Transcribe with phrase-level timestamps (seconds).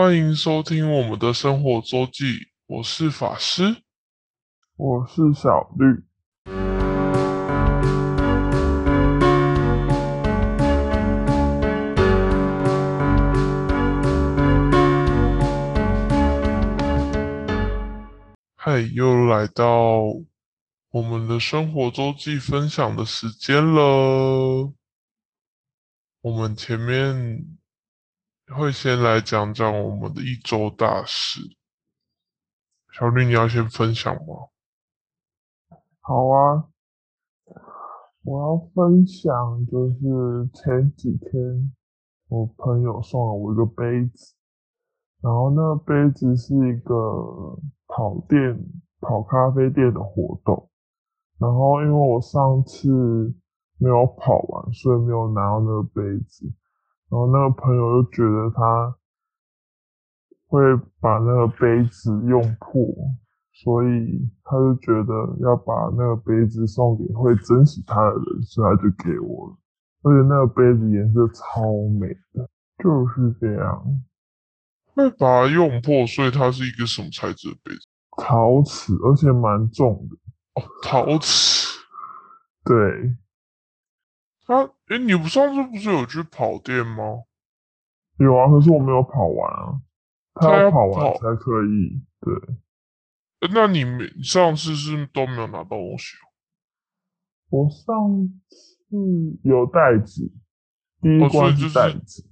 [0.00, 3.82] 欢迎收听我们的生活周记，我是法师，
[4.76, 6.04] 我是小绿。
[18.54, 20.04] 嗨，又来到
[20.90, 24.72] 我们的生活周记分享的时间了。
[26.20, 27.57] 我们前面
[28.54, 31.40] 会先来讲讲我们的一周大事。
[32.92, 34.48] 小绿，你要先分享吗？
[36.00, 36.68] 好啊，
[38.22, 39.30] 我要分享
[39.66, 41.72] 就是前几天
[42.28, 44.34] 我朋友送了我一个杯子，
[45.20, 46.94] 然后那个杯子是一个
[47.86, 48.58] 跑店
[49.00, 50.70] 跑咖啡店的活动，
[51.38, 52.88] 然后因为我上次
[53.76, 56.50] 没有跑完，所以没有拿到那个杯子，
[57.10, 58.96] 然后那个朋友又觉得他
[60.46, 60.60] 会
[61.00, 62.78] 把那个杯子用破。
[63.60, 69.56] 所以他就觉得要把那个杯子送给会珍惜他的人，所以他就给我了。
[70.04, 71.62] 而且那个杯子颜色超
[71.98, 73.84] 美的，就是这样。
[74.94, 77.80] 会把它用破，所以它是一个什么材质的杯子？
[78.22, 80.16] 陶瓷，而且蛮重的。
[80.54, 81.80] 哦，陶瓷。
[82.64, 83.16] 对。
[84.46, 87.24] 他，哎，你不上次不是有去跑店吗？
[88.18, 89.80] 有啊，可是我没有跑完啊。
[90.34, 92.00] 他要跑完才可以。
[92.20, 93.48] 对。
[93.52, 93.84] 那你
[94.22, 96.16] 上次是都没有拿到东西？
[97.50, 100.32] 我上次有袋子，
[101.00, 102.28] 第一关是袋子。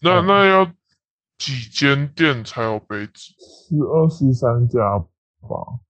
[0.00, 0.72] 那那要
[1.36, 3.12] 几间店才有杯子？
[3.38, 5.80] 十二十三家吧。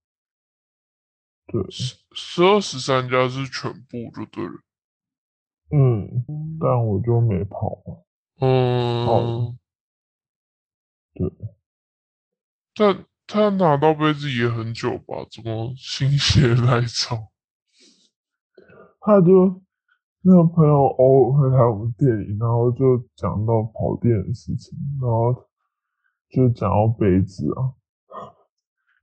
[1.47, 4.61] 对，十十二十三家是全部就对了。
[5.71, 6.25] 嗯，
[6.59, 7.81] 但我就没跑。
[8.39, 9.57] 嗯，
[11.13, 11.31] 对，
[12.75, 13.05] 但。
[13.27, 15.25] 他拿到杯子也很久吧？
[15.31, 17.31] 怎么心血来潮？
[19.01, 19.63] 他就
[20.21, 25.33] 那个朋友偶尔会来我们店里，然后就讲到跑店的事情，然后
[26.29, 27.73] 就讲到杯子啊。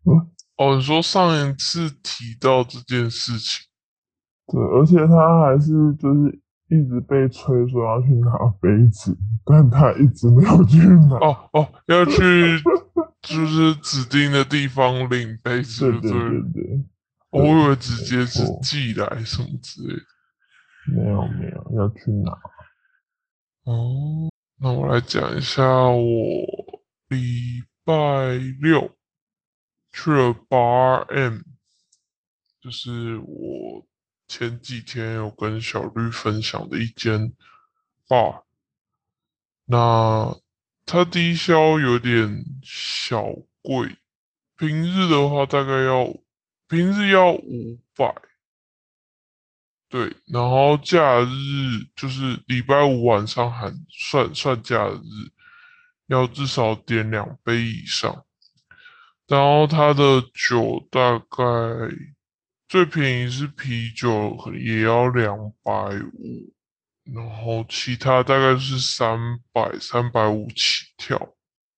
[0.57, 3.67] 哦，你说上一次提到这件事情，
[4.47, 6.41] 对，而且他还是就是
[6.73, 11.17] 一直被催说要去拿杯子，但他一直没有去拿。
[11.19, 12.21] 哦哦，要去。
[13.23, 16.85] 就是指定的地方领杯子，对对对对。
[17.31, 20.03] 我以为直接是寄来什么之类的。
[20.93, 22.33] 没有没有，要去拿。
[23.63, 24.29] 哦，
[24.59, 26.03] 那我来讲一下，我
[27.11, 28.91] 礼拜六
[29.93, 31.43] 去了 Bar M，
[32.61, 33.87] 就是我
[34.35, 37.35] 前几天有跟小绿分享的一间
[38.09, 38.45] bar。
[39.67, 40.41] 那。
[40.85, 43.25] 它低消有点小
[43.63, 43.97] 贵，
[44.59, 46.13] 平日的话大概要
[46.69, 48.13] 平日要五百，
[49.89, 55.31] 对，然后假日就是礼拜五晚上还算算假日，
[56.09, 58.25] 要至少点两杯以上，
[59.29, 61.37] 然后它的酒大概
[62.73, 65.73] 最便宜是啤酒也要两百
[66.15, 66.51] 五。
[67.05, 71.35] 然后其他大概是三百、三百五起跳。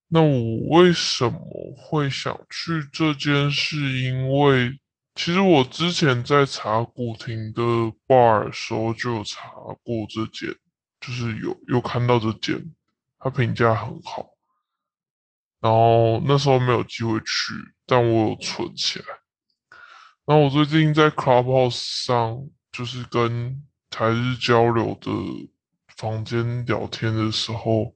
[0.06, 1.40] 那我为什么
[1.76, 3.50] 会想去这间？
[3.50, 4.78] 是因为
[5.16, 7.60] 其实我之前在查古亭的
[8.06, 9.50] bar 时候就有查
[9.82, 10.54] 过这间，
[11.00, 12.72] 就是有有看到这间，
[13.18, 14.28] 它评价很好。
[15.60, 17.52] 然后那时候没有机会去，
[17.84, 19.06] 但我有存起来。
[20.26, 23.62] 那我最近在 Clubhouse 上就是跟。
[23.96, 25.08] 台日交流的
[25.96, 27.94] 房间聊天的时候，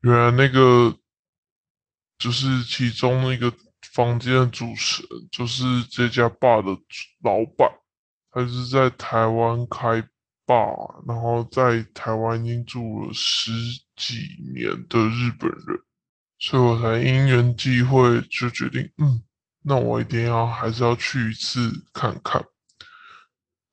[0.00, 0.96] 原来那个
[2.16, 3.52] 就是其中那个
[3.92, 6.70] 房间的主持人，就是这家坝的
[7.22, 7.70] 老板，
[8.30, 10.02] 他是在台湾开
[10.46, 10.56] 坝，
[11.06, 13.50] 然后在台湾已经住了十
[13.94, 14.16] 几
[14.54, 15.78] 年的日本人，
[16.38, 19.22] 所以我才因缘际会就决定，嗯，
[19.68, 22.40] 那我一定要还是要去一次看看。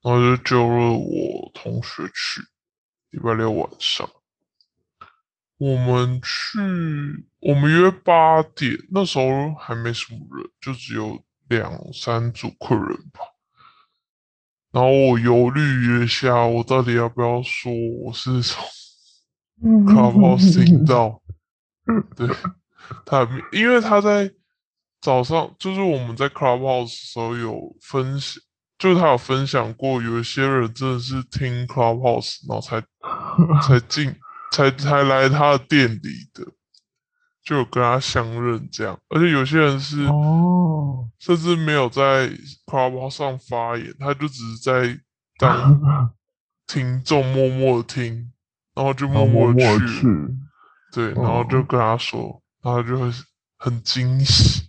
[0.02, 2.42] 然后就叫了我同学去，
[3.12, 4.10] 礼拜六晚上，
[5.58, 6.60] 我们去，
[7.40, 13.22] 我们约八点，那时候还没什么人，就只有两三组客人吧。
[14.72, 18.66] 然后我犹豫一下，我到底要不要说我是从
[19.62, 21.22] Clubhouse 听到？
[22.18, 22.28] 对，
[23.06, 24.34] 他因为他在
[25.04, 28.42] 早上，就是我们在 Clubhouse 时候有分享。
[28.80, 32.82] 就是他有分享过，有一些人真的是听 Clubhouse，然后才
[33.66, 34.14] 才进
[34.52, 36.44] 才才来他的店里的，
[37.46, 39.00] 就有跟他相认这样。
[39.08, 42.30] 而且有些人是哦，甚至没有在
[42.66, 45.00] Clubhouse 上发言，他就只是在
[45.38, 46.12] 当
[46.68, 48.32] 听众默默地听，
[48.76, 50.08] 然后就默默默默去
[50.92, 53.10] 对，然后就哦跟他说，然后就会
[53.58, 54.68] 很惊喜。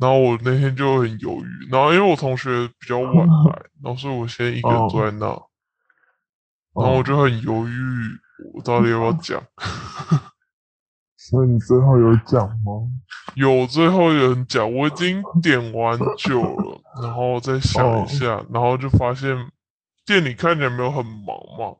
[0.00, 3.14] 然后我那天就很犹豫，然后因为我同学比较晚
[3.46, 5.26] 来，然后所以我先一个人坐在那，
[6.74, 7.72] 然后我就很犹豫，
[8.54, 9.42] 我到底要不要讲？
[11.16, 12.88] 所以你最后有讲吗？
[13.34, 19.36] 有最后有人讲，我已经点完酒了，然后再想一下，然后就发现
[20.06, 21.76] 店里看起来没有很忙嘛，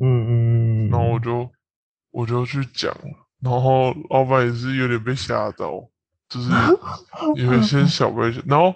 [0.00, 1.48] 嗯嗯，然后我就
[2.10, 5.70] 我就去讲了，然后老板也是有点被吓到，
[6.30, 6.48] 就是
[7.34, 8.74] 有一些小危险，然后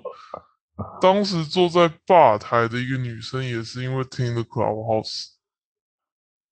[1.00, 5.28] 当时坐在吧台的一个女生也是因为听了 Clubhouse，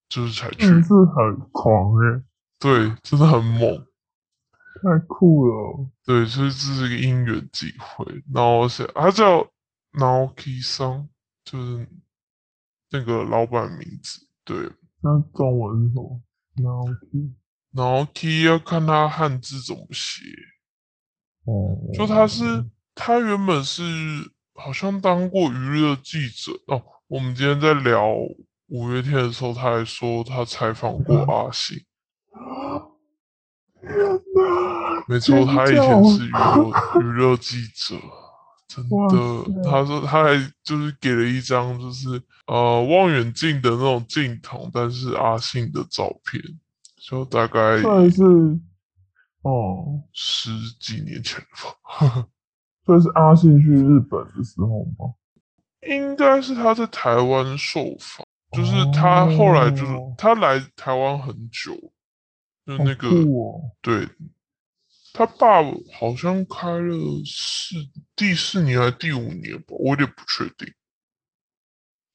[0.08, 2.22] 就是才去是很狂诶，
[2.60, 3.84] 对，真的很猛。
[4.82, 5.90] 太酷了哦。
[6.04, 8.04] 对，所以这是一个因缘际会。
[8.32, 9.48] 然后是他叫
[9.92, 11.08] Naoki 桑，
[11.44, 11.88] 就是
[12.90, 14.26] 那个老板名字。
[14.44, 14.70] 对
[15.00, 16.20] 那中文是什么
[16.56, 17.32] ？Naoki。
[17.72, 20.22] ，Naoki 要看他汉字怎么写。
[21.44, 22.44] 哦，就他是
[22.94, 23.82] 他原本是
[24.54, 26.82] 好像当过娱乐记者哦。
[27.08, 28.14] 我们今天在聊
[28.68, 31.76] 五月天的时候，他还说他采访过阿信。
[35.08, 37.96] 没错，他以前是娱乐娱乐记者，
[38.68, 39.68] 真的。
[39.68, 46.40] 他说他还就是给了一张就是呃望远镜的那种镜头，但是阿信的照片，
[47.08, 48.22] 就大概算是
[49.42, 50.50] 哦，十
[50.80, 51.46] 几年前了
[51.90, 52.28] 吧。
[52.84, 55.14] 所以是阿信去日本的时候吗？
[55.88, 61.74] 应该是他在台湾受访，就是他后来就是、哦他来台湾很久，
[62.64, 64.08] 就那个、哦，对，
[65.12, 65.62] 他爸
[65.92, 67.74] 好像开了四
[68.14, 70.72] 第四年还是第五年吧，我有点不确定。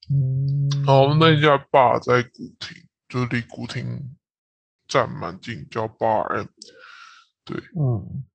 [0.09, 4.15] 嗯，然后那家爸在古亭，就离古亭
[4.87, 6.47] 站蛮近，叫 Bar M。
[7.47, 8.25] 对，嗯，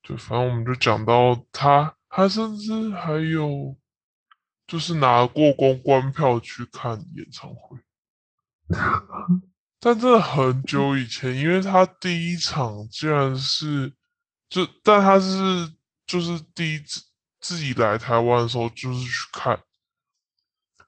[0.00, 3.76] 对，反正我们就讲到他，他甚至还有
[4.66, 7.78] 就是拿过公关票去看演唱会，
[9.78, 13.92] 但真的很久以前，因为他第一场竟然是
[14.48, 15.70] 就，但他是
[16.06, 17.02] 就是第一次
[17.38, 19.62] 自己来台湾的时候就是去看，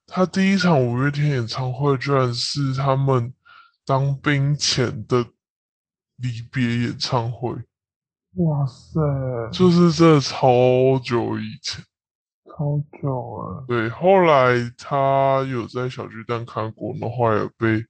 [0.06, 3.35] 他第一场五月天演唱会居然是他们
[3.85, 5.26] 当兵前的
[6.22, 7.52] 离别演唱会。
[8.37, 9.00] 哇塞，
[9.50, 10.46] 就是这超
[11.02, 11.84] 久以前，
[12.46, 17.84] 超久了，对，后来他有在小巨蛋看过，然后后来有被，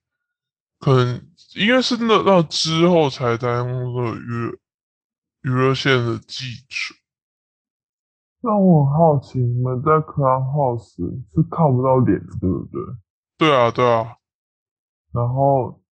[0.79, 1.23] 可能
[1.57, 4.59] 应该是那那之后才当了娱
[5.43, 6.95] 娱乐线的记者，
[8.41, 12.81] 那我很好奇，你们在 Clubhouse 是看不到脸的，对不对？
[13.37, 14.17] 对啊，对啊，
[15.13, 15.83] 然后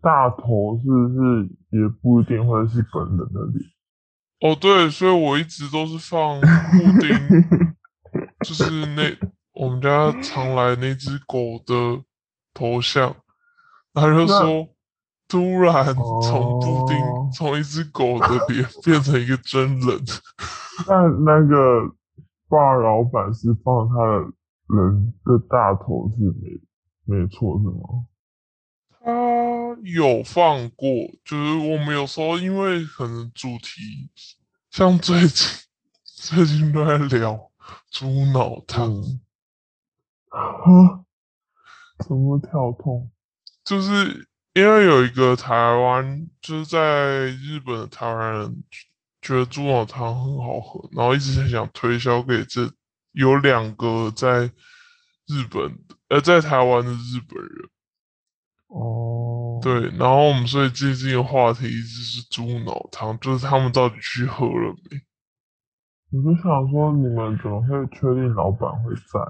[0.00, 3.70] 大头是不是也不一定会是本人的脸？
[4.40, 6.46] 哦对，所以我一直都是放布
[7.00, 7.10] 丁，
[8.44, 9.02] 就是那
[9.52, 12.02] 我们家常来那只狗的
[12.54, 13.14] 头像，
[13.92, 14.68] 他就说。
[15.28, 19.98] 突然从布丁、哦从一只狗的脸 变成一个真人，
[20.86, 21.88] 那那个
[22.50, 24.18] 霸老板是放他的
[24.76, 26.24] 人的大头是
[27.06, 28.04] 没没错是吗？
[29.00, 29.10] 他
[29.82, 30.88] 有放过，
[31.24, 34.10] 就是我们有时候因为可能主题，
[34.70, 35.48] 像最近
[36.04, 37.50] 最近都在聊
[37.90, 39.20] 猪脑汤，嗯，
[40.30, 41.04] 啊，
[41.98, 43.10] 怎么跳痛？
[43.64, 48.64] 就是因为有一个台湾，就是在日本的台湾人
[49.20, 52.72] 觉得猪脑汤很好喝，然后一直很想推销给这
[53.12, 54.50] 有两个在
[55.26, 57.68] 日本呃在台湾的日本人。
[58.68, 59.11] 哦，，
[59.62, 65.00] 对，然后我们所以最近的话题一直是猪脑汤，就是他们到底去喝了没？
[66.10, 69.20] 我就想说，你们怎么会确定老板会在？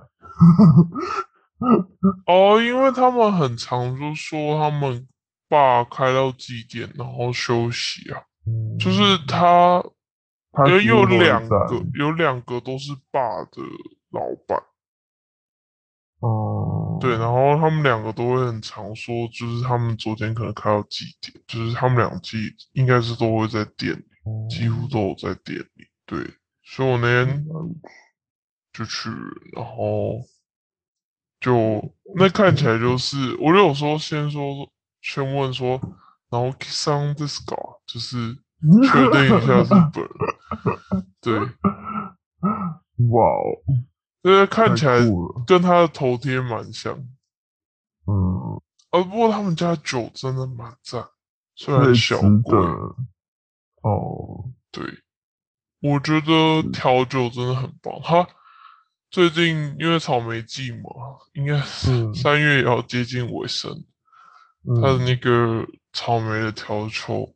[2.26, 5.06] 哦，因为他们很常就说他们
[5.48, 9.80] 爸开到几点，然后休息啊，嗯，就是他，
[10.50, 13.62] 他因为有两个，有两个都是爸的
[14.10, 14.60] 老板，
[16.18, 16.51] 哦，
[17.02, 26.18] 对，然后他们两个都会很常说，就是他们昨天可能开到几点，就是他们两季应该是都会在店里，哦几乎都有在店里，对，
[26.62, 27.74] 所以我那天嗯
[28.72, 30.20] 就去了，然后
[31.40, 35.80] 就那看起来就是，我就有说先说先问说，
[36.30, 38.34] 然后 kiss 的 scar 就是
[38.86, 41.38] 确定一下是本人，对，
[43.10, 43.42] 哇哦，
[44.22, 44.98] 这个看起来
[45.46, 46.94] 跟他的头贴蛮像，
[48.06, 48.60] 嗯，
[48.90, 51.08] 呃，不过他们家酒真的蛮赞，
[51.54, 52.58] 虽然小贵，
[53.82, 54.84] 哦，对，
[55.80, 58.26] 我觉得调酒真的很棒，他。
[59.10, 60.88] 最近因为草莓季嘛，
[61.34, 63.70] 应该是 三月也要接近尾声。
[64.80, 67.34] 它的那个草莓的调酒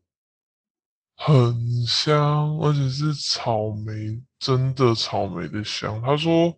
[1.17, 6.01] 很香，而且是草莓真的草莓的香。
[6.01, 6.57] 他说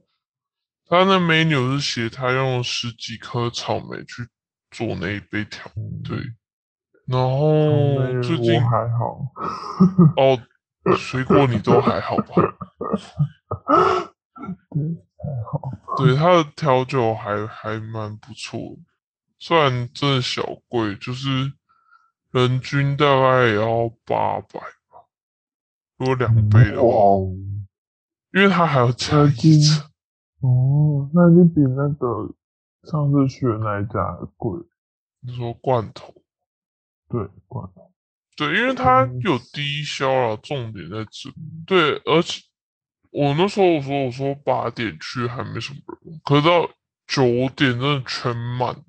[0.88, 4.26] 他那 menu 是写他用十几颗草莓去
[4.70, 5.70] 做那一杯调，
[6.02, 6.18] 对。
[7.06, 9.20] 然后最近还好
[10.16, 10.38] 哦，
[10.96, 12.34] 水果你都还好吧？
[14.70, 14.96] 对。
[15.18, 15.60] 还好，
[15.96, 18.78] 对他的调酒还还蛮不错，
[19.38, 21.52] 虽然真的小贵，就是
[22.30, 25.08] 人均大概也要八百吧，
[25.96, 26.88] 如果两杯的话，
[28.32, 29.87] 因为他还要加一层。
[30.40, 32.34] 哦，那你比那个
[32.84, 34.58] 上次去的那一家还贵。
[35.20, 36.14] 你说罐头？
[37.08, 37.92] 对，罐头。
[38.36, 41.30] 对，因为它有低消啊，重点在这。
[41.66, 42.42] 对，而且。
[43.10, 46.68] 我那时候我说我说八点去还没什么人，可是到
[47.06, 48.84] 九点真的全满，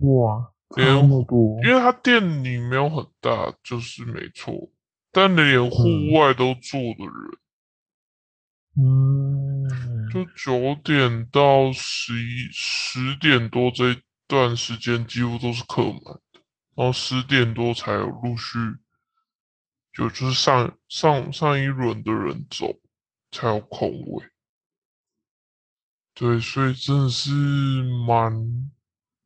[0.00, 1.58] 哇，那么多！
[1.64, 4.70] 因为它店里没有很大，就是没错，
[5.10, 5.78] 但连户
[6.12, 7.38] 外都坐的人，
[8.76, 9.64] 嗯，
[10.12, 16.40] 就九点到十一十点多这段时间几乎都是客满的，
[16.74, 18.58] 然后十点多才有陆续，
[19.92, 22.78] 就就是上上上一轮的人走。
[23.34, 24.26] 才有空位，
[26.12, 27.30] 对，所以真的是
[28.06, 28.30] 蛮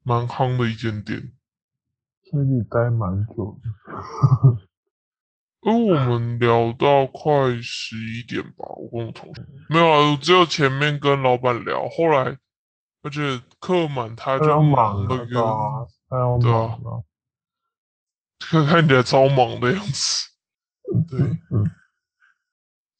[0.04, 1.32] 蛮夯的一间店。
[2.22, 4.65] 所以你待蛮久的，
[5.62, 12.38] 因为我们聊到快十一点吧，我跟我同事没有啊，我只有前面跟老板聊，后来
[13.02, 17.04] 而且客满他就忙了，他要忙了，
[18.38, 20.28] 看看起来超忙的样子，
[21.08, 21.18] 对。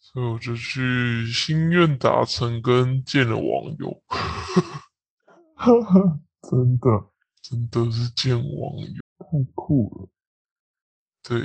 [0.01, 4.03] 所以我就去心愿达成，跟见了网友，
[6.49, 7.11] 真的
[7.43, 10.09] 真的是见网友，太酷了。
[11.23, 11.39] 对，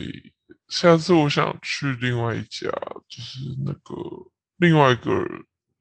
[0.72, 2.68] 下次我想去另外一家，
[3.08, 3.94] 就是那个
[4.58, 5.12] 另外一个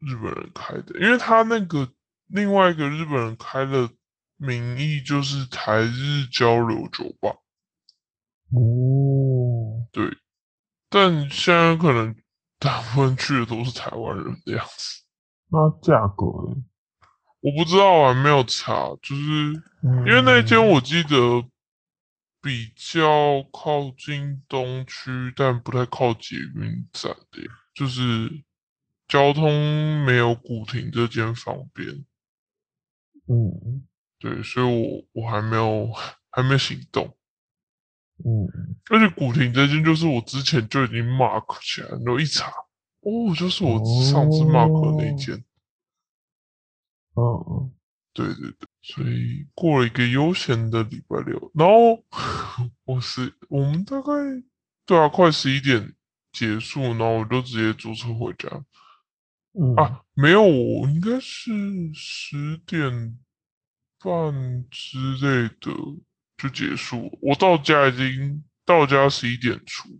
[0.00, 1.88] 日本人开的，因为他那个
[2.26, 3.88] 另外一个日本人开的
[4.36, 7.30] 名义就是台日交流酒吧。
[8.50, 10.18] 哦，对，
[10.90, 12.14] 但现在可能。
[12.62, 15.02] 大部分去的都是台湾人的样子。
[15.48, 16.26] 那价格？
[17.40, 18.90] 我不知道啊，没有查。
[19.00, 19.22] 就是
[19.82, 21.42] 因为那间我记得
[22.42, 27.42] 比较靠近东区，但不太靠捷运站的，
[27.74, 28.42] 就是
[29.06, 32.04] 交通没有古亭这间方便。
[33.26, 33.86] 嗯，
[34.18, 35.90] 对，所以我我还没有
[36.30, 37.16] 还没行动。
[38.24, 42.50] 嗯，而且古亭这间就是我之前就已经 mark 起来，然后一查，
[43.00, 43.78] 哦，就是我
[44.10, 45.44] 上次 mark 那间。
[47.14, 47.72] 嗯，
[48.12, 52.02] 对对对，所以过了一个悠闲的礼拜六，然后
[52.84, 54.12] 我是我们大概
[54.86, 55.94] 对啊，快十一点
[56.32, 58.48] 结束，然后我就直接坐车回家。
[59.52, 61.50] 嗯啊，没有，我应该是
[61.92, 63.18] 十点
[64.02, 65.72] 半之类的。
[66.42, 69.90] 就结束，我到家已经到家十一点出，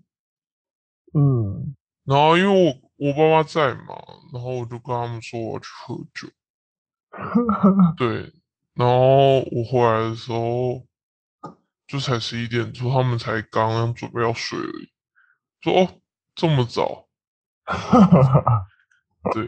[1.13, 2.49] 嗯，然后因为
[2.97, 3.95] 我我爸妈在嘛，
[4.33, 6.31] 然后我就跟他们说我要去喝酒，
[7.99, 8.33] 对，
[8.81, 10.83] 然后我回来的时候
[11.87, 14.89] 就才十一点出，他们才刚刚准备要睡而已，
[15.61, 15.89] 说哦
[16.35, 17.07] 这么早，
[19.35, 19.47] 对，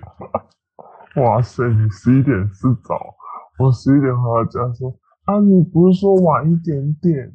[1.23, 3.15] 哇塞，你十一点是早，
[3.59, 4.95] 我十一点回到家说。
[5.25, 7.33] 啊，你不是说晚一点点？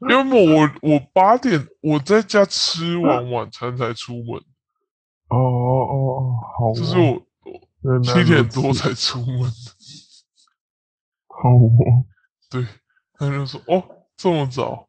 [0.10, 4.42] 因为我我八点我在家吃完晚餐才出门。
[5.28, 6.72] 哦哦哦，好。
[6.74, 7.22] 这是我
[8.02, 9.50] 七点多才出门。
[11.28, 12.04] 好哦。
[12.50, 12.66] 对，
[13.14, 13.82] 他就说：“哦，
[14.16, 14.88] 这么早。”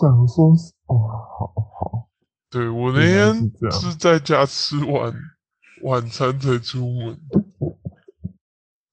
[0.00, 0.52] 想说
[0.86, 2.08] 哦，好好。
[2.50, 5.12] 对我那天是在家吃完
[5.82, 7.20] 晚餐才出门。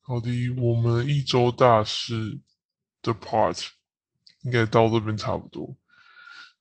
[0.01, 0.29] 好的，
[0.59, 2.41] 我们一周大事
[3.01, 3.69] 的 part
[4.41, 5.77] 应该到这边差不多。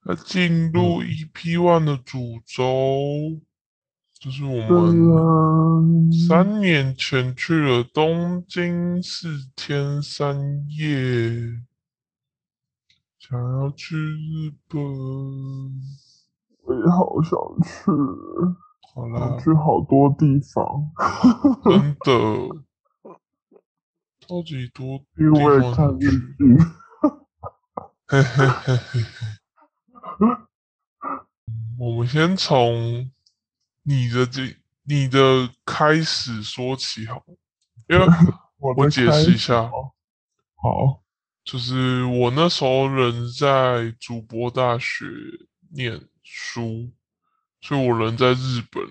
[0.04, 3.40] 那进入 EP One 的主轴，
[4.24, 10.34] 就是我们嗯，三年前去了东京四天三
[10.70, 11.60] 夜，
[13.18, 14.80] 想要去日本。
[16.62, 17.90] 我也好想去，
[18.94, 20.90] 好啦想，去好多地方，
[21.62, 22.64] 真的，
[24.26, 26.10] 超级多因为我也地方看日。
[26.10, 26.56] 剧。
[28.06, 29.26] 嘿嘿嘿嘿嘿。
[31.78, 33.10] 我们先从
[33.84, 37.22] 你的这你的开始说起好，
[37.88, 38.06] 因为
[38.58, 39.92] 我我解释一下，哦。
[40.56, 41.02] 好，
[41.44, 45.06] 就是我那时候人在主播大学
[45.70, 46.90] 念书，
[47.60, 48.82] 所以我人在日本。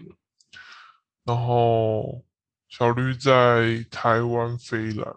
[1.26, 2.24] 然后
[2.68, 5.08] 小绿在台湾飞来，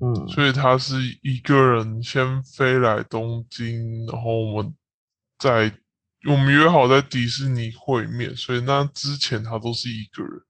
[0.00, 4.76] 嗯，所以他是一个人先飞来东京，然后我们
[5.38, 5.74] 在
[6.26, 10.42] 我们约好在迪士尼会面，所以那之前他都是一个人。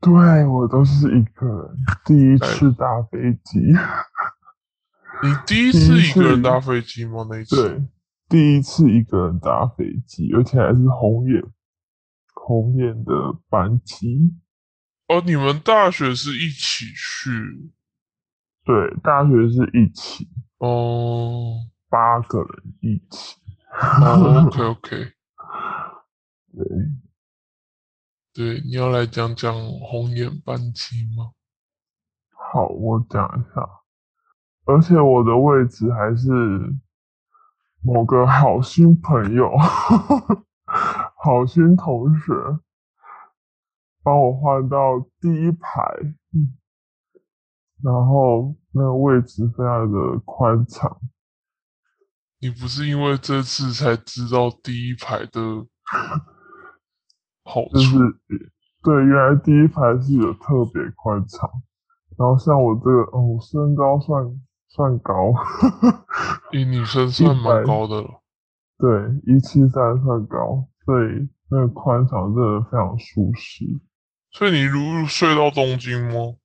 [0.00, 1.76] 对我都是一个人，
[2.06, 3.58] 第一次搭飞机，
[5.22, 7.26] 你第一次一个人搭飞机吗？
[7.28, 7.68] 那一次？
[7.68, 7.86] 对，
[8.28, 11.42] 第一次一个人搭飞机，而且还是红眼
[12.34, 13.12] 红眼的
[13.48, 14.34] 班机。
[15.08, 17.70] 哦，你们大学是一起去
[18.64, 21.56] 对，大学是一起，哦？
[21.88, 22.48] 八个人
[22.80, 23.39] 一起。
[23.72, 25.12] 哦， OK OK，
[26.52, 26.64] 对，
[28.34, 31.32] 对，你要来讲讲红眼班机吗？
[32.52, 33.68] 好，我讲一下，
[34.66, 36.28] 而且我的位置还是
[37.82, 39.50] 某个好心朋友、
[41.22, 42.32] 好心同学
[44.02, 45.82] 帮我换到第一排，
[46.32, 46.56] 嗯。
[47.82, 51.00] 然后那个位置非常的宽敞，
[52.40, 55.40] 你不是因为这次才知道第一排的
[57.44, 57.98] 好就是处？
[58.82, 61.50] 对，原来第一排是有特别宽敞，
[62.16, 64.24] 然后像我这个，哦，我身高算
[64.68, 65.34] 算高，
[66.50, 68.22] 你女生算蛮高的了。
[68.78, 68.88] 对，
[69.26, 73.66] 一七三算高，所以那个宽敞真的非常舒适。
[74.30, 76.36] 所以你如睡到东京吗？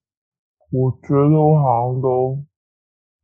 [0.70, 2.44] 我觉得我好像都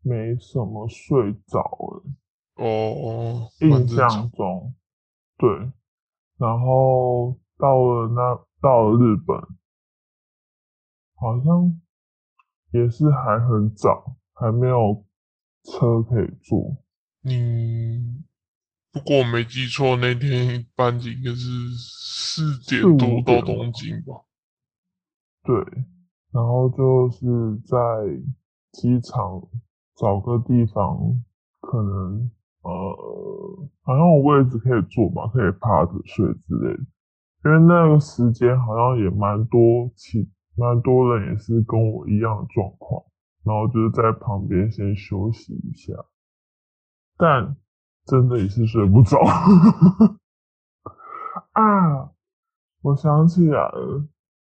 [0.03, 2.15] 没什么睡着诶，
[2.57, 4.31] 哦，蛮印象。
[4.33, 4.75] 中，
[5.39, 5.51] 对。
[6.39, 9.37] 然后到了那到了日本，
[11.15, 11.81] 好像
[12.73, 15.05] 也是还很早，还没有
[15.63, 16.77] 车可以坐。
[17.21, 18.25] 你
[18.91, 24.25] 不过我没记错，那天班机应该是四点多到东京吧？
[25.45, 25.55] 对，
[26.33, 27.77] 然后就是在
[28.73, 29.49] 机场
[29.97, 31.23] 找个地方，
[31.61, 32.31] 可能
[32.63, 36.83] 呃，好像我位置可以坐吧，可以趴着睡之类的。
[37.45, 43.03] 因为那个时间好像也蛮多其蛮多人也是跟我一样的状况，
[43.45, 45.93] 然后就是在旁边先休息一下，
[47.17, 47.57] 但
[48.07, 49.19] 真的也是睡不着
[51.53, 52.11] 啊！
[52.83, 54.07] 我想起来了。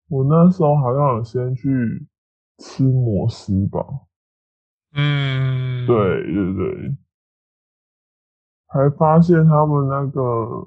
[0.09, 2.07] 我那时候好像有先去
[2.59, 3.85] 吃摩斯吧，
[4.95, 6.97] 嗯，对对对，
[8.73, 10.67] 还发现他们那个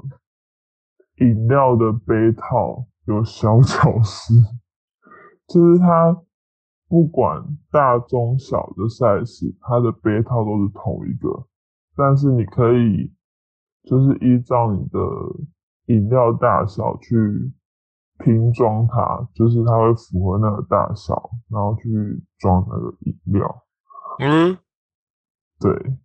[1.25, 4.33] 饮料的杯套有小巧思，
[5.47, 6.15] 就是它
[6.87, 11.47] 不管大中小的 size，它的杯套都是同一个，
[11.95, 13.11] 但是你可以
[13.83, 14.99] 就是依照你的
[15.87, 17.51] 饮料大小去
[18.19, 23.63] 拼装它，就是它会符合那个大小，然后去装那个饮料。
[24.19, 24.57] 嗯，
[25.59, 25.97] 对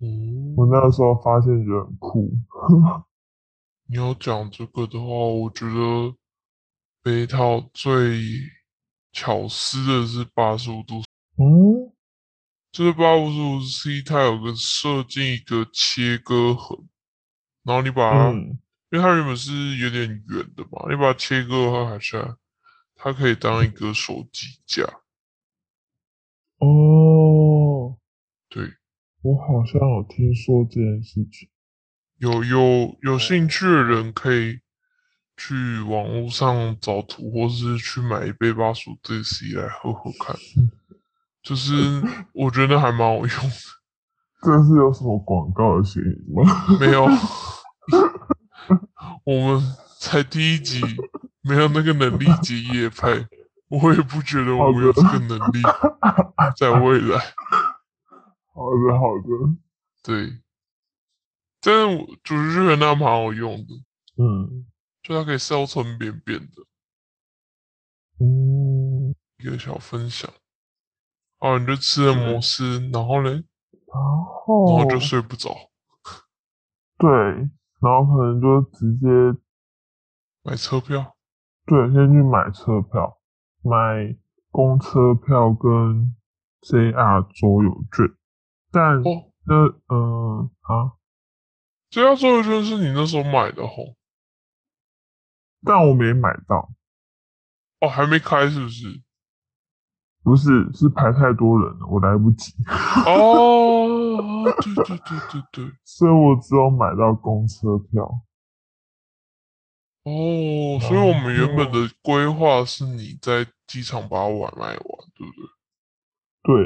[0.00, 2.30] 嗯，我那个时候发现觉得很酷。
[3.86, 6.14] 你要讲这个的话，我觉得
[7.02, 8.20] 杯套最
[9.12, 11.02] 巧思的是八十五度，
[11.36, 11.90] 嗯，
[12.70, 16.86] 就是八十五度 C，它有个设计一个切割痕，
[17.64, 18.58] 然后你把它，嗯，
[18.90, 22.36] 因为它原本是有点圆的嘛，你把它切割的话，还是
[22.94, 24.84] 它可以当一个手机架。
[26.58, 27.96] 哦，
[28.48, 28.74] 对，
[29.22, 31.48] 我好像有听说这件事情。
[32.18, 34.58] 有有有兴趣的人可以
[35.36, 40.36] 去网络上找图，或是去买一杯八十五 DC 来喝喝看。
[41.42, 41.74] 就是
[42.32, 43.56] 我觉得还蛮好用的。
[44.42, 46.42] 这是有什么广告的嫌疑吗？
[46.78, 47.06] 没有，
[49.24, 50.80] 我们才第一集，
[51.42, 53.26] 没有那个能力接夜拍，
[53.68, 55.62] 我也不觉得我们有这个能力，
[56.56, 57.20] 在未来，
[58.58, 59.56] 好的，好的。
[60.02, 60.42] 对，
[61.60, 63.74] 但是我就是觉得那蛮好用的，
[64.16, 64.66] 嗯，
[65.02, 66.66] 就它可以烧成扁扁的。
[68.20, 70.28] 嗯，一个小分享。
[71.38, 73.44] 哦，你就吃了摩斯，然后嘞，然
[73.94, 75.54] 后然后后就睡不着，
[76.98, 79.06] 对，然后可能就直接
[80.42, 81.16] 买车票。
[81.64, 83.20] 对，先去买车票，
[83.62, 84.16] 买
[84.50, 86.16] 公车票跟
[86.62, 88.17] JR 周游券。
[88.78, 89.54] 但哦，那
[89.92, 90.92] 嗯、啊，
[91.90, 93.96] 这要周游券是你那时候买的吼？
[95.64, 96.70] 但我没买到，
[97.80, 99.02] 哦，还没开是不是？
[100.22, 102.52] 不是是排太多人了，我来不及，
[103.04, 108.04] 哦，对对对对对， 所以我只有买到公车票。
[110.04, 114.78] 哦，所以我们原本的规划是你在机场把我买完，
[115.16, 115.48] 对不对？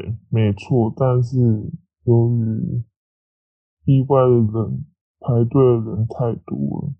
[0.02, 1.36] 对，没错，但是
[2.04, 2.82] 由于
[3.84, 4.86] 意外的人
[5.20, 6.92] 排队的人太多了，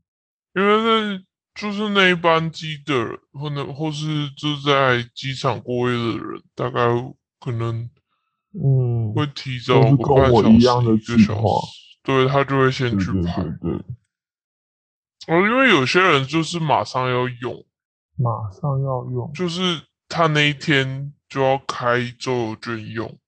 [0.55, 1.23] 因为那
[1.55, 6.81] 就是那一班机的人，或者或是就在机场过夜的人，大概
[7.41, 7.91] 可能
[8.55, 13.43] 嗯，会提早跟我一半小时、一个样的计小划时，对他就会先对对去排。
[13.43, 13.73] 对对，
[15.29, 17.65] 哦，因为有些人就是马上要用，
[18.17, 19.61] 马上要用，就是
[20.09, 23.19] 他那一天就要开周游券用，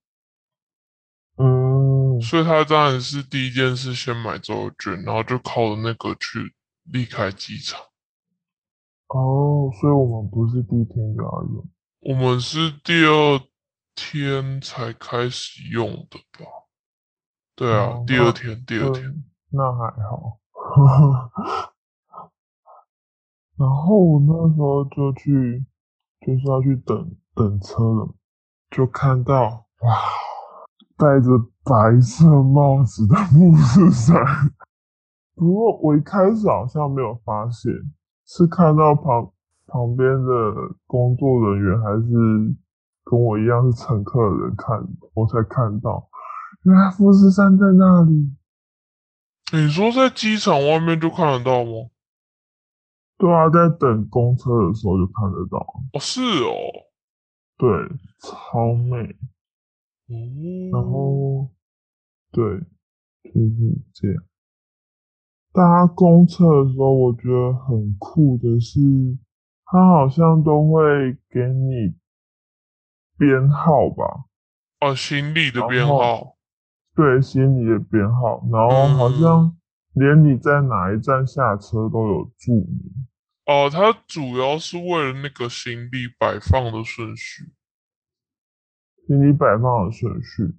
[1.37, 7.81] 嗯，所以他当然是第一件事先买周游券，然后就靠着那个去离开机场。
[9.09, 11.69] 哦，所以我们不是第一天就要用，
[12.01, 13.41] 我们是第二
[13.95, 16.47] 天才开始用的吧？
[17.57, 19.07] 对啊，哦第二天，第二天。
[19.07, 20.41] 嗯，那还好。
[23.57, 25.65] 然后我那时候就去，
[26.27, 28.13] 就是要去等等车了，
[28.71, 29.97] 就看到哇，
[30.97, 31.31] 戴着
[31.65, 34.17] 白色帽子的富士山。
[35.35, 37.73] 不过我一开始好像没有发现，
[38.27, 39.33] 是看到旁
[39.67, 40.55] 旁边的
[40.87, 42.57] 工作人员还是
[43.05, 44.79] 跟我一样是乘客的人看，
[45.15, 46.09] 我才看到，
[46.63, 48.37] 原来富士山在那里。
[49.53, 51.91] 你说在机场外面就看得到吗？
[53.19, 55.59] 对啊，在等公车的时候就看得到。
[55.93, 56.55] 哦，是哦。
[57.57, 57.69] 对，
[58.21, 59.17] 超美。
[60.07, 60.15] 哦，
[60.73, 61.51] 然后，
[62.31, 62.45] 对，
[63.25, 64.25] 就是这样。
[65.53, 68.81] 大家公测的时候，我觉得很酷的是，
[69.65, 71.95] 它好像都会给你
[73.17, 74.27] 编号吧？
[74.81, 76.37] 哦，行李的编号。
[76.95, 79.57] 对，行李的编号，然后好嗯像
[79.95, 83.07] 连你在哪一站下车都有注明。
[83.47, 87.53] 哦，它主要是为了那个行李摆放的顺序，
[89.09, 90.55] 给你摆放的顺序。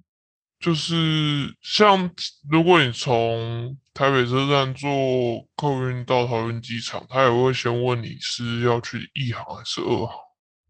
[0.58, 2.10] 就是像
[2.50, 4.88] 如果你从台北车站坐
[5.54, 10.16] 客运到桃园机场，他也会先问你是要去一行还是二行。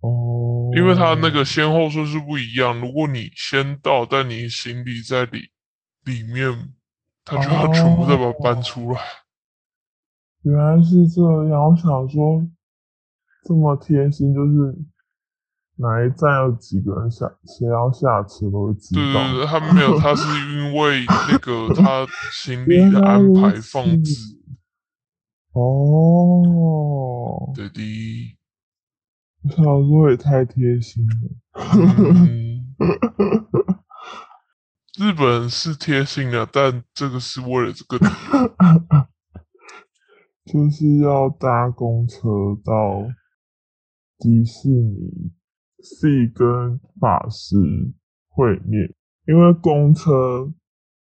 [0.00, 5.50] 哦，因为他那个先后顺序不一样，如果你先到，但你行李在里
[6.04, 6.74] 里面，
[7.24, 9.00] 他就要全部再把它搬出来。
[10.42, 12.44] 原来是这样，我想说
[13.44, 14.76] 这么贴心，就是
[15.78, 19.02] 哪一站有几个人下，谁要下车都会知道。
[19.02, 24.40] 对对对，他没有，他是因为那个他行李的安排放置。
[25.52, 28.36] 哦，对的，
[29.42, 31.12] 我想说也太贴心了。
[31.54, 32.74] 嗯，
[34.98, 37.98] 日本人是贴心的，但这个是为了这个。
[40.46, 42.28] 就是要搭公车
[42.64, 43.02] 到
[44.18, 45.32] 迪士尼
[45.94, 47.56] C 跟法师
[48.28, 48.92] 会面，
[49.26, 50.52] 因为公车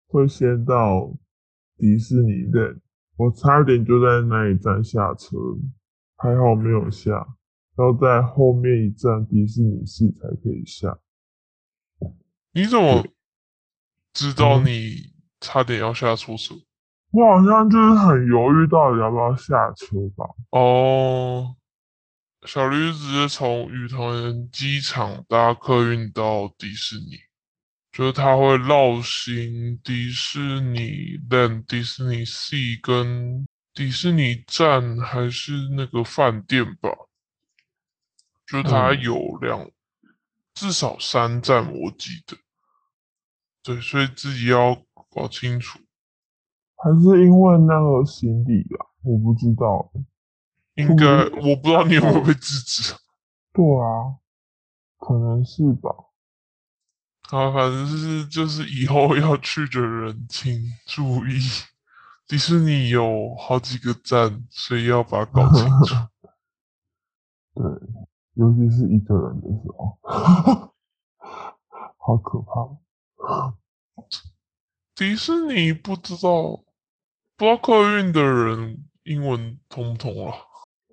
[0.08, 1.12] 会先到
[1.78, 2.78] 迪士尼的，
[3.18, 5.38] 我差点就在那一站下车，
[6.18, 7.12] 还好没有下，
[7.78, 11.00] 要在后面一站迪士尼 C 才可以下。
[12.54, 13.06] 你怎么
[14.14, 16.56] 知道嗯你差点要下错车？
[17.12, 20.26] 我好像就是很犹豫，到底要不要下车吧。
[20.52, 21.56] 哦，
[22.44, 27.18] 小驴直接从宇桃园机场搭客运到迪士尼，
[27.92, 36.90] 就是它会绕行迪士尼 Land、迪士尼 Sea 跟迪士尼站还是那个饭店吧，
[38.48, 39.70] 就是它嗯有两、
[40.54, 42.38] 至少三站我记得，
[43.62, 45.78] 对，所以自己要搞清楚。
[46.78, 50.06] 还是因为那个行李吧，我不知道欸。
[50.80, 51.06] 应该
[51.42, 52.94] 我不知道你有没有被制止。
[53.54, 54.18] 对啊，
[54.98, 55.90] 可能是吧。
[57.32, 61.40] 啊，反正是就是以后要去的人请注意，
[62.28, 65.96] 迪士尼有好几个站，所以要把它搞清楚。
[67.54, 67.66] 对，
[68.36, 70.00] 尤其是一个人的时候，
[71.98, 72.78] 好可怕。
[74.96, 76.64] 迪士尼不知道，
[77.38, 80.36] 不知道客运的人英文通不通啊？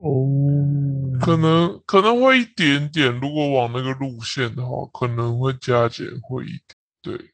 [0.06, 6.76] 哦，可能可能会一点点，如果往那个路线的话，可能会加减会一点。
[7.02, 7.30] 对，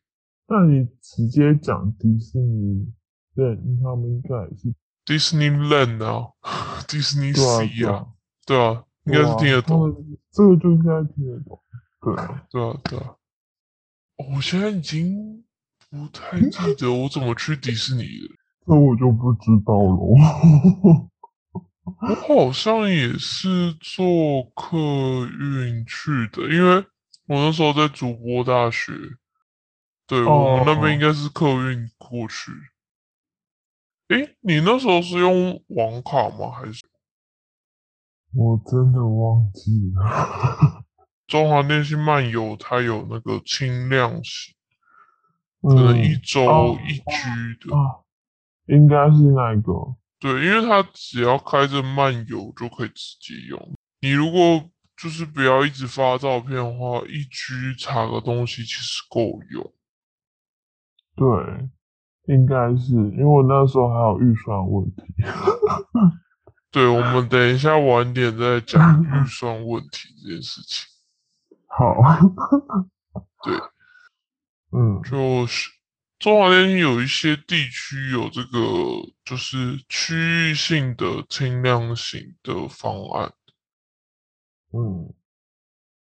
[0.48, 2.92] 那你直接讲迪士尼，
[3.34, 6.30] 对，他们应该也是 Disneyland 啊，
[6.88, 8.06] 迪士尼对啊 Sea 啊
[8.46, 9.92] 对啊，应该是听得懂。
[10.30, 11.60] 这个就应该听得懂。
[12.00, 13.06] 对啊，对啊，对啊。
[14.16, 15.42] 哦我现在已经
[15.90, 18.36] 不太记得我怎么去迪士尼了。
[18.66, 21.10] 那我就不知道了。
[21.84, 24.76] 我好像也是坐客
[25.26, 26.76] 运去的，因为
[27.26, 28.92] 我那时候在主播大学，
[30.06, 32.52] 对、我们那边应该是客运过去。
[34.08, 36.50] 诶，你那时候是用网卡吗？
[36.52, 36.84] 还是
[38.34, 40.84] 我真的忘记了。
[41.26, 42.56] 中华电信漫游？
[42.60, 44.54] 它有那个轻量型，
[45.62, 47.02] 可可能一周哦一 G
[47.68, 47.74] 的。
[47.76, 48.04] 啊，
[48.66, 49.96] 应该是那个。
[50.22, 53.74] 对，因为它只要开着漫游就可以直接用。
[54.00, 59.74] 你如果就是不要一直发照片的话，一居查个东西其实够用。
[61.16, 61.68] 对，
[62.32, 65.02] 应该是因为我那时候还有预算问题。
[66.70, 70.86] 对，我们等一下晚点再讲预 算问题这件事情。
[71.66, 71.96] 好，
[73.42, 73.54] 对，
[74.70, 75.68] 嗯，就是
[76.22, 78.60] 中华电信有一些地区有这个
[79.24, 83.32] 就是区域性的轻量型的方案。
[84.72, 85.12] 嗯，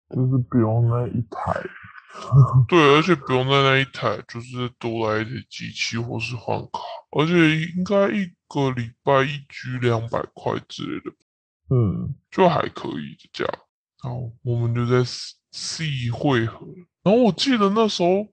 [0.09, 1.61] 就是不用那一台。
[2.67, 6.79] 对，而且不用在那一台，就是多来一台机器或是换卡，
[7.11, 11.11] 而且应该一个礼拜一居两百块之类的，
[11.69, 13.45] 嗯，就还可以的价。
[14.03, 16.65] 然后我们就在 C C 汇合，
[17.03, 18.27] 然后我记得那时候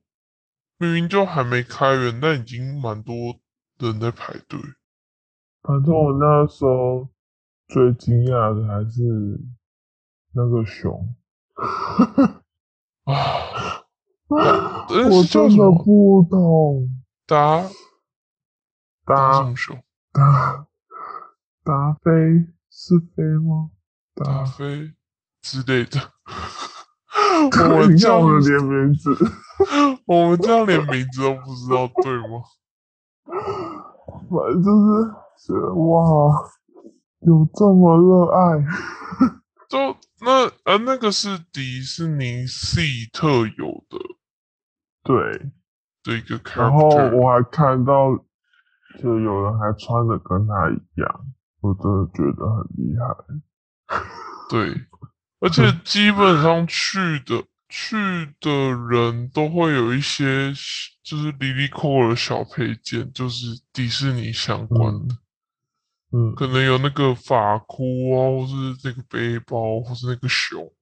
[0.79, 3.15] 明明就还没开园，但已经蛮多
[3.79, 4.61] 人在排队。
[5.63, 7.09] 反正我那时候
[7.69, 9.41] 最惊讶的还是
[10.33, 11.15] 那个熊，
[13.05, 13.85] 啊，
[14.29, 15.71] 我真的？
[15.85, 16.89] 不懂。
[17.27, 17.63] 达
[19.05, 19.83] 达什达么熊？
[20.13, 20.67] 达
[21.65, 22.11] 达飞
[22.71, 23.71] 是飞吗？
[24.15, 24.93] 达飞，
[25.43, 26.13] 之类的。
[27.71, 29.17] 我们你这样看我的连名字，
[30.07, 32.43] 我们这样连名字都不知道，对吗？
[34.31, 34.71] 反正就
[35.39, 36.33] 是哇，
[37.21, 38.65] 有这么热爱。
[39.69, 39.79] 就
[40.21, 43.99] 那呃，那个是迪士尼系特有的
[45.03, 45.51] 对，
[46.05, 46.89] 的一个然后。
[47.17, 48.17] 我还看到，
[49.03, 51.27] 就有人还穿的跟他一样，
[51.61, 53.05] 我真的觉得很厉害。
[54.49, 54.87] 对，
[55.41, 57.97] 而且基本上去的去
[58.41, 58.51] 的
[58.91, 60.53] 人都会有一些
[61.03, 65.15] 就是离离扣扣的小配件，就是迪士尼相关的，
[66.13, 70.73] 嗯，可能有那个发箍啊，或是那个背包，或是那个熊。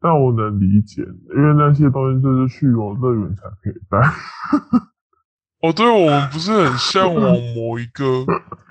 [0.00, 3.98] 但我能理解，因为那些东西就是去游乐园才可以带。
[5.60, 7.22] 哦，对，我们不是很 向往
[7.54, 8.24] 某一个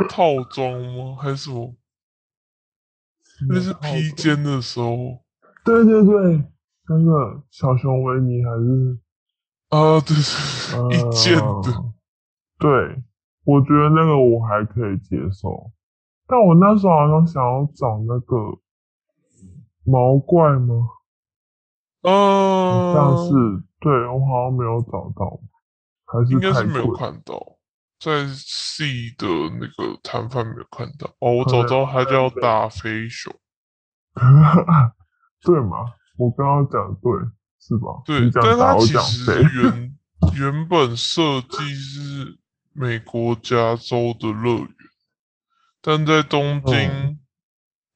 [0.09, 1.15] 套装吗？
[1.21, 1.75] 还是什么？
[3.47, 5.23] 那是披肩的时候
[5.63, 6.43] 对对对，
[6.87, 8.99] 那个小熊维尼还是
[9.69, 10.15] 啊，对
[10.97, 11.71] 一件的。
[11.71, 11.93] 呃
[12.59, 12.69] 对，
[13.45, 15.71] 我觉得那个我还可以接受，
[16.27, 18.35] 但我那时候好像想要找那个
[19.85, 20.89] 毛怪吗？
[22.01, 25.39] 好像嗯，是，对我好像没有找到，
[26.05, 27.58] 还是太应该是没有看到，
[27.99, 28.85] 在 C
[29.17, 29.27] 的
[29.59, 31.07] 那个摊贩没有看到。
[31.19, 33.33] 哦，我可能找到它叫大飞熊。
[35.43, 35.93] 对嘛？
[36.17, 37.11] 我刚刚讲对
[37.59, 38.01] 是吧？
[38.05, 39.95] 对，但打我它其实， 原
[40.35, 42.37] 原本设计是
[42.73, 44.67] 美国加州的乐园，
[45.81, 47.19] 但在东京嗯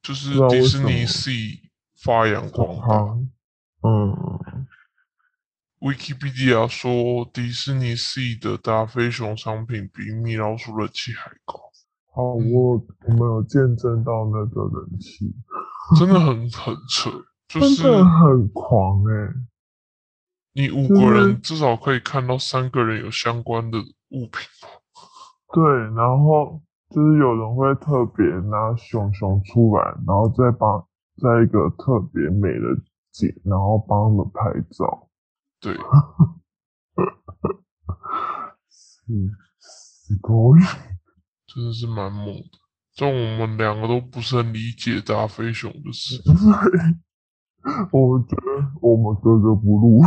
[0.02, 1.32] 就是迪士尼 C
[2.02, 3.88] 发扬光大。
[3.88, 4.40] 嗯，
[5.84, 11.60] Wikipedia 说，迪士尼 C 的大飞熊商品比米老鼠人气还高，
[12.10, 15.34] 好，我我们有见证到那个人气，
[15.98, 17.10] 真的很很扯。
[17.46, 19.34] 就是真的很狂哎、
[20.54, 24.68] 你五就是个人至少可以看到三个人有相关的物品吧。
[25.52, 25.62] 对，
[25.94, 30.82] 然后就是有人会特别拿熊熊出来，然后再帮
[31.20, 32.74] 在一个特别美的
[33.12, 35.06] 景，然后帮他们拍照。
[35.63, 35.73] 对，
[39.07, 40.61] 嗯，すごい。
[41.47, 42.59] 真的是蛮猛的。
[42.93, 46.21] 这种我们两个都不是很理解大飞熊的事。
[47.91, 50.01] 我觉得我们格格不入。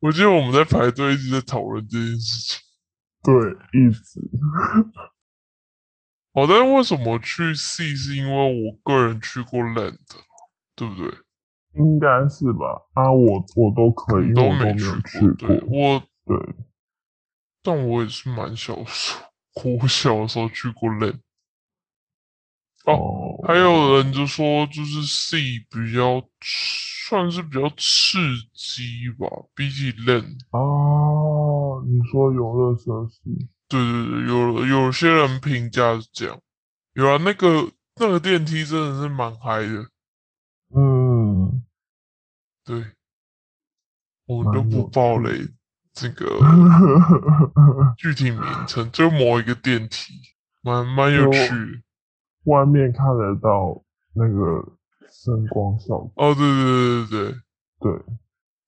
[0.00, 2.60] 我记得我们在排队一直在讨论这件事情。
[3.22, 3.34] 对，
[3.72, 4.20] 一直。
[6.32, 7.96] 哦，但是为什么去 C？
[7.96, 9.98] 是因为我个人去过 Land，
[10.75, 11.11] 对不对？
[11.75, 12.81] 应该是吧。
[12.93, 14.85] 啊，我我都可以，都没去
[15.19, 15.47] 过。
[15.47, 16.55] 对，我对，
[17.63, 19.15] 但我也是蛮小时
[19.53, 20.89] 候，我小的时候去过。
[22.83, 25.37] 哦，还有人就说，就是 C
[25.69, 28.17] 比较算是比较刺
[28.53, 30.39] 激吧，比起 Land。
[30.49, 33.21] 哦，你说游乐设施？
[33.69, 36.39] 对对对，有有些人评价是这样。
[36.93, 39.87] 有啊，那个那个电梯真的是蛮嗨的。
[42.71, 42.91] 嗯，对，
[44.27, 45.47] 我们都不爆雷
[45.93, 46.25] 这个
[47.97, 50.13] 具体名称，就某一个电梯，
[50.61, 51.83] 蛮蛮有趣。
[52.45, 54.65] 外面看得到那个
[55.09, 56.11] 声光效果。
[56.15, 57.31] 哦，对对对对
[57.79, 58.03] 对对，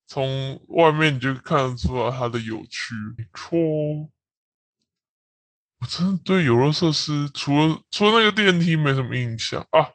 [0.06, 2.94] 从外面你就看得出来它的有趣。
[3.16, 3.58] 没错，
[5.80, 9.90] 我真的对游乐设施除了除了那个电梯没什么印象啊。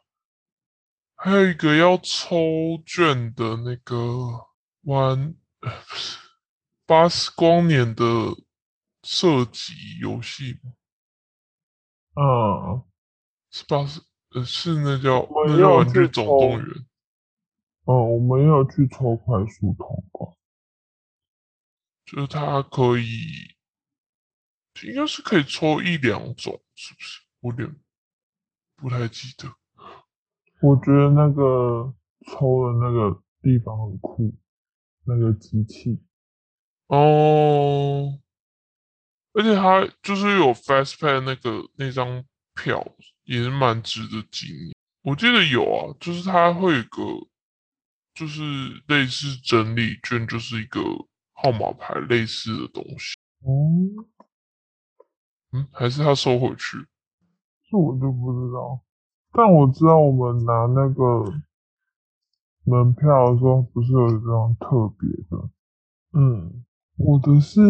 [1.22, 3.94] 还有一个要抽卷的那个
[4.84, 6.18] 玩，不是
[6.86, 8.04] 巴斯光年的
[9.02, 10.72] 射击游戏吗？
[12.14, 12.82] 嗯，
[13.50, 16.66] 是巴斯，呃，是那叫那叫玩具总动员。
[17.84, 20.34] 哦，我们要去抽快速通关，
[22.06, 23.58] 就是它可以，
[24.84, 27.20] 应该是可以抽一两种，是不是？
[27.40, 27.76] 我有点
[28.76, 29.54] 不太记得。
[30.62, 31.94] 我觉得那个
[32.26, 34.34] 抽的那个地方很酷，
[35.04, 35.98] 那个机器
[36.88, 38.18] 哦，
[39.32, 42.86] 而且它就是有 Fast Pay 那个那张票，
[43.24, 44.74] 也是蛮值得纪念。
[45.02, 47.26] 我记得有啊，就是它会有个，
[48.12, 48.42] 就是
[48.88, 50.80] 类似整理券，就是一个
[51.32, 53.16] 号码牌类似的东西。
[53.46, 53.96] 嗯，
[55.52, 56.76] 嗯，还是他收回去？
[57.70, 58.82] 这我就不知道。
[59.32, 61.24] 但我知道我们拿那个
[62.64, 65.50] 门票的时候，不是有一张特别的？
[66.12, 66.64] 嗯，
[66.96, 67.60] 我的是，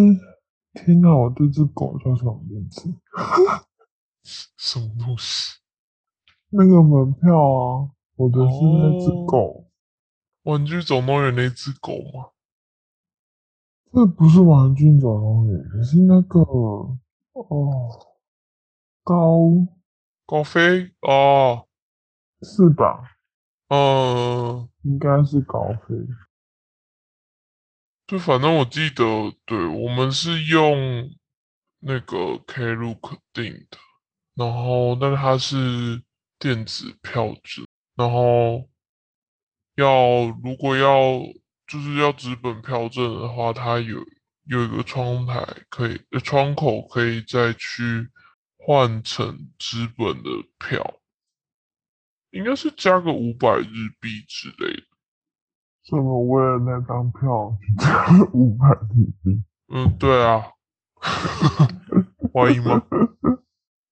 [0.73, 2.95] 天哪，我这只狗叫什么名字？
[4.57, 5.59] 什么东西？
[6.51, 9.67] 那个门票啊，我的是那只狗，
[10.45, 12.31] 玩具总动员那只狗吗？
[13.93, 16.97] 这不是玩具总动员，是那个哦，
[19.03, 19.41] 高。
[20.31, 21.67] 高飞哦，
[22.43, 23.17] 是吧？
[23.67, 25.97] 嗯，应该是高飞。
[28.07, 29.05] 就反正我记得，
[29.45, 31.11] 对我们是用
[31.81, 32.17] 那个
[32.47, 33.79] Klook 订的，
[34.37, 36.01] 然后但它是
[36.39, 37.67] 电子票证，
[37.97, 38.71] 然后
[39.75, 41.19] 要如果要
[41.67, 43.99] 就是要纸本票证的话，它有
[44.45, 48.09] 有一个窗台可以，窗口可以再去。
[48.71, 50.31] 换成资本的
[50.61, 51.01] 票，
[52.31, 53.65] 应该是加个五百日
[54.01, 54.83] 币之类的。
[55.83, 59.43] 什么为了那张票加 五百日币？
[59.75, 60.53] 嗯，对啊，
[62.33, 62.81] 怀疑吗？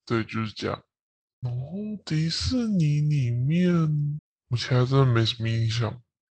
[0.06, 0.80] 对，就是这样。
[1.40, 1.58] 然后
[2.04, 5.90] 迪士尼里面，我其他真的没什么印象。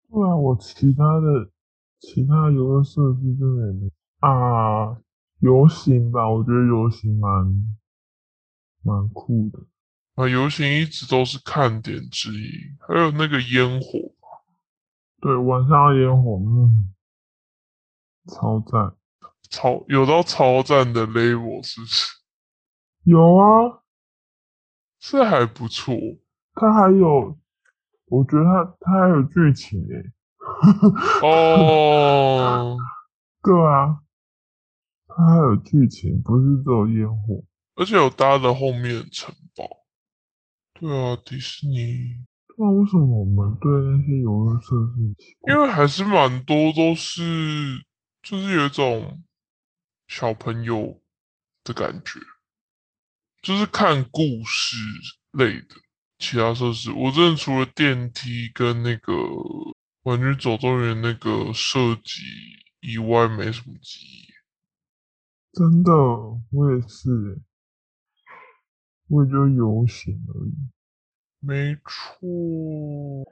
[0.09, 1.51] 对啊，我其他的
[1.99, 4.97] 其他游乐设施真的也没啊。
[5.41, 7.75] 游行吧，我觉得游行蛮。
[8.89, 9.59] 蛮酷的
[10.15, 10.27] 啊！
[10.27, 12.49] 游行一直都是看点之一，
[12.79, 13.99] 还有那个烟火，
[15.21, 16.93] 对，晚上烟火，嗯，
[18.27, 18.95] 超赞，
[19.49, 22.07] 超有到超赞的 level 是不是？
[23.03, 23.83] 有啊，
[24.99, 25.95] 这还不错。
[26.55, 27.39] 它还有，
[28.07, 30.11] 我觉得它它还有剧情诶。
[31.23, 32.75] 哦，
[33.41, 34.01] 对啊，
[35.07, 37.43] 它还有剧情，不是只有烟火。
[37.79, 39.65] 而且有搭的后面城堡，
[40.73, 42.25] 对啊，迪士尼。
[42.57, 45.15] 那为什么我们对那些游乐设施？
[45.47, 47.21] 因为还是蛮多都是，
[48.21, 49.23] 就是有一种
[50.09, 51.01] 小朋友
[51.63, 52.19] 的感觉，
[53.41, 54.75] 就是看故事
[55.31, 55.75] 类的
[56.17, 56.91] 其他设施。
[56.91, 59.13] 我真的除了电梯跟那个
[60.03, 62.23] 玩具总动员那个设计
[62.81, 64.27] 以外，没什么记忆。
[65.53, 67.41] 真的，我也是。
[69.09, 70.53] 我就游行而已，
[71.39, 73.27] 没错。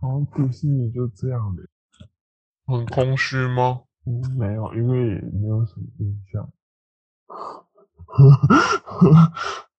[0.00, 1.66] 然后迪士尼就这样的，
[2.66, 3.84] 很空虚吗？
[4.04, 6.52] 嗯，没有，因为没有什么印象。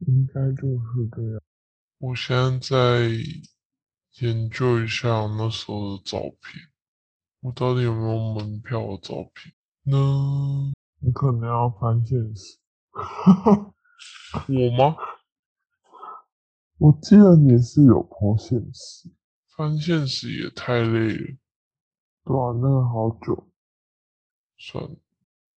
[0.00, 1.40] 应该就是这样。
[1.98, 3.08] 我现在在
[4.20, 6.68] 研究一下那时候的照片，
[7.40, 10.72] 我到底有没有门票的照片呢？
[10.98, 12.58] 你可能要翻现实。
[14.48, 14.96] 我吗？
[16.78, 19.10] 我记得你是有抛现实，
[19.54, 21.36] 翻现实也太累了。
[22.24, 23.52] 对啊，那个好久。
[24.56, 24.96] 算了，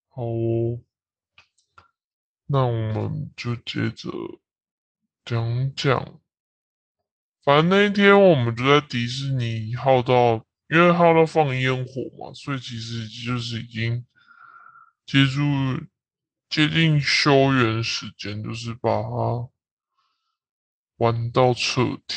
[0.10, 0.80] 好哦，
[2.46, 4.10] 那我们就接着
[5.26, 6.20] 讲讲。
[7.44, 14.06] 反正那一天我们就在迪士尼耗到，因为耗到放烟火嘛，所以其实就是已经
[15.06, 15.42] 接住
[16.54, 19.50] 接近休园时间，就是把它
[20.98, 22.16] 玩到彻底。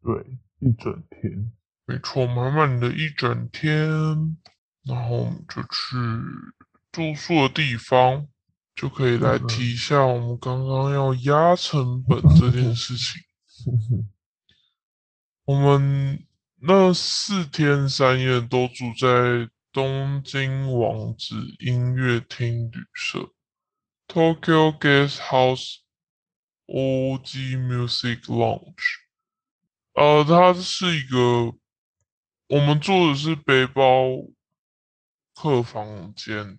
[0.00, 1.52] 对，一整天，
[1.86, 4.38] 没错，满满的一整天。
[4.84, 5.96] 然后我们就去
[6.92, 8.28] 住宿的地方，
[8.76, 13.20] 就可以来提一下我们刚刚要压成本这件事情。
[15.46, 16.24] 我们
[16.60, 23.32] 那四天三夜都住在东京王子音乐厅旅社
[24.06, 25.78] （Tokyo Guest House
[26.66, 29.06] OG Music Lounge）。
[29.94, 31.56] 呃，它是一个，
[32.48, 33.82] 我们住的是背包。
[35.40, 36.58] 客房间，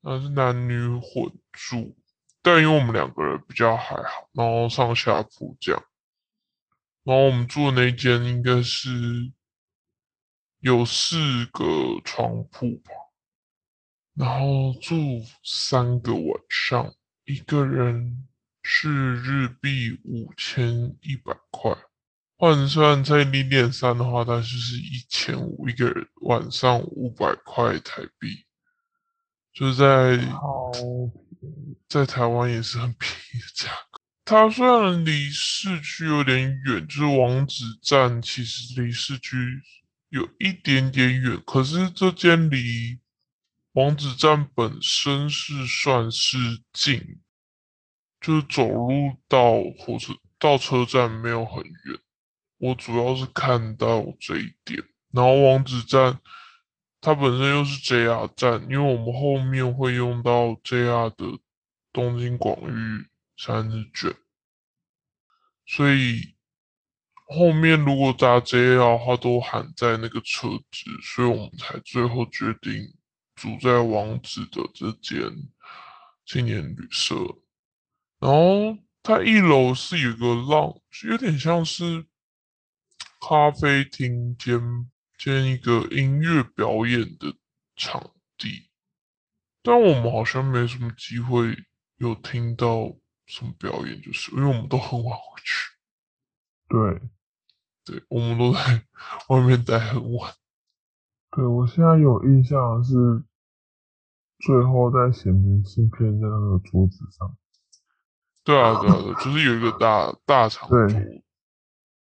[0.00, 1.96] 那是男女混住，
[2.42, 5.84] 但因为我们两个人比较还好，然后上下铺这样，
[7.04, 9.32] 然后我们住的那间应该是
[10.62, 12.92] 有四个床铺吧，
[14.14, 14.94] 然后住
[15.42, 16.94] 三个晚上，
[17.24, 18.28] 一个人
[18.62, 21.76] 是日币五千一百块。
[22.36, 28.44] 换算在零点三的话，它就是一千五一个人，晚上五百块台币，
[29.52, 30.16] 就在
[31.88, 34.00] 在台湾也是很便宜的价格。
[34.24, 39.36] 它虽然离市区有点远，就是王子站其实离市区
[40.12, 42.98] 有一点点远，可是这间离
[43.72, 46.36] 王子站本身是算是
[46.70, 47.18] 近，
[48.20, 51.98] 就是走路到火车到车站没有很远。
[52.58, 56.20] 我主要是看到这一点，然后王子站
[57.00, 61.38] 它本身又是 JR 站，因为我们后面会用到 JR 的
[61.90, 63.08] 东京广域
[63.38, 64.14] 三日卷，
[65.64, 66.31] 所以
[67.32, 72.94] 后面如果搭 JR 它都含在那个车子，所以我们才最后决定
[73.34, 75.20] 住在王子的这间
[76.24, 77.14] 青年旅社，
[78.20, 82.06] 然后它一楼是有个浪有点像是。
[83.24, 87.32] 咖啡厅兼兼一个音乐表演的
[87.76, 88.68] 场地，
[89.62, 91.56] 但我们好像没什么机会
[91.98, 92.92] 有听到
[93.26, 95.70] 什么表演，就是因为我们都很晚回去。
[96.68, 97.00] 对，
[97.84, 98.84] 对，我们都在
[99.28, 100.32] 外面待很晚。
[101.30, 103.24] 对我现在有印象是
[104.38, 107.36] 最后在写明信片在那个桌子上。
[108.44, 111.00] 对啊，对啊，对，就是有一个大大长桌。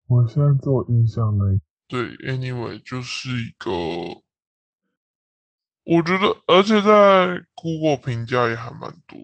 [0.09, 1.45] 我现在做印象呢，
[1.89, 3.70] 对，anyway 就是一个，
[5.85, 9.18] 我觉得，而且在 Google 评价也还蛮多，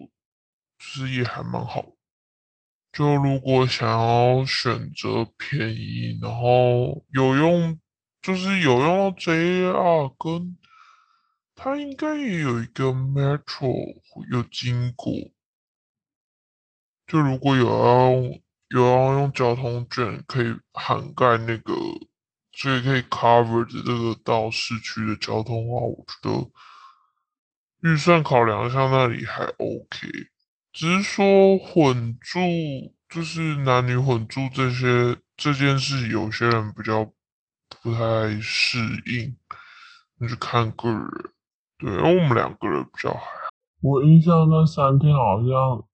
[0.77, 1.85] 就是也还蛮好。
[2.91, 7.79] 就如果想要选择便宜，然后有用，
[8.21, 10.57] 就是有用到 JR，跟
[11.55, 15.13] 它应该也有一个 Metro 有经过，
[17.07, 18.41] 就如果有要用。
[18.71, 21.73] 有要用交通券可以涵盖那个，
[22.51, 26.51] 所以可以 cover 的这个到市区的交通话，我觉得
[27.81, 30.07] 预算考量一下那里还 OK。
[30.71, 32.39] 只是说混住
[33.09, 37.11] 就是男女混住这些这件事，有些人比较
[37.81, 39.35] 不太适应，
[40.17, 41.07] 那就看个人。
[41.77, 43.49] 对，因为我们两个人比较还好。
[43.81, 45.85] 我印象那三天好像。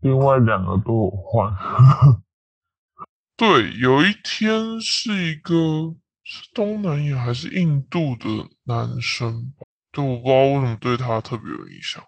[0.00, 1.54] 另外两个都有换，
[3.38, 5.94] 对，有一天是一个
[6.24, 8.26] 是东南亚还是印度的
[8.64, 12.02] 男生吧，对，我不知道为什么对他特别有印象。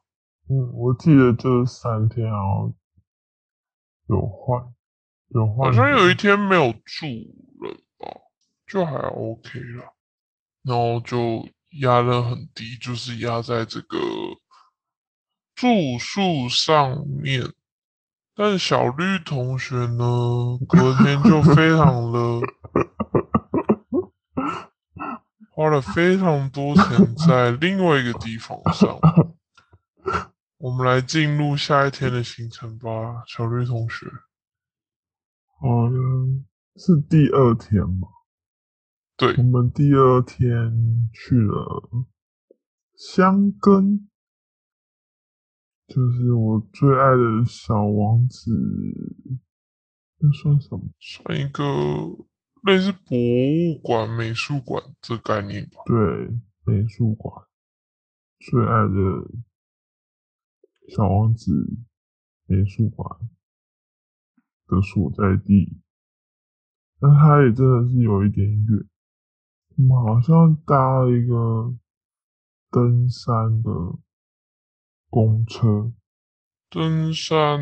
[0.48, 2.74] 嗯，我记得这三天然后
[4.08, 4.62] 有换，
[5.28, 7.06] 有换，好像有一天没有住
[7.60, 8.20] 了吧，
[8.66, 9.94] 就还 OK 了，
[10.62, 11.48] 然后就
[11.80, 13.98] 压得很低，就是压在这个
[15.54, 17.42] 住宿上面。
[18.36, 22.40] 但小绿同学呢，隔天就非常的，
[25.52, 28.98] 花了非常多钱在另外一个地方上。
[30.58, 34.06] 我们来进入下一天的行程吧，小绿同学。
[35.58, 35.98] 好了，
[36.76, 38.08] 是第二天吗？
[39.16, 41.88] 对我，们第二天去了
[42.96, 44.08] 香根，
[45.86, 48.50] 就是我最爱的小王子，
[50.18, 50.82] 那算什么？
[50.98, 51.62] 算一个
[52.62, 55.82] 类似博物馆、美术馆这概念吧。
[55.86, 55.94] 对，
[56.64, 57.46] 美术馆
[58.40, 59.30] 最爱的
[60.88, 61.50] 小王子
[62.46, 63.08] 美术馆
[64.66, 65.80] 的所在地，
[67.00, 68.86] 但它也真的是有一点远。
[69.76, 71.74] 我们好像搭了一个
[72.70, 73.70] 登山的
[75.08, 75.92] 公车，
[76.70, 77.58] 登山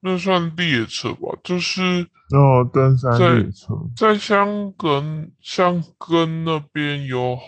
[0.00, 1.82] 那算列车吧，就是
[2.30, 7.42] 哦，登山列车，在香根香根那边有好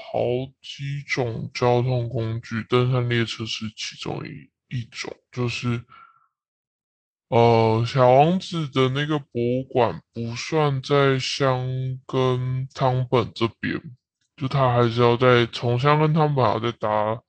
[0.60, 5.84] 几种交通工具，登山列车是其中一一种，就是
[7.28, 11.66] 呃小王子的那个博物馆不算在香
[12.06, 13.80] 根汤本这边，
[14.36, 17.22] 就他还是要在从香根汤本还要再搭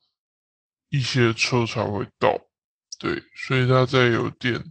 [0.89, 2.39] 一些车才会到。
[2.99, 4.63] 对，所以它在有点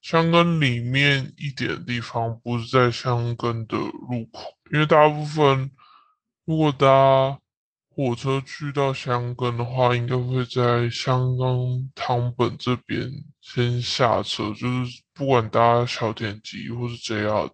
[0.00, 5.70] 香根里面一点地方，不是在香根的入口，因为大部分
[6.46, 7.38] 如果搭
[7.98, 17.50] 火车去到香根的话，应该会在香根汤本这边先下车，就是不管搭小田急或是 JR，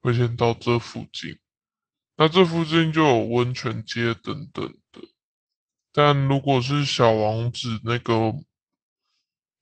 [0.00, 1.36] 会先到这附近。
[2.16, 5.00] 那这附近就有温泉街等等的。
[5.92, 8.32] 但如果是小王子那个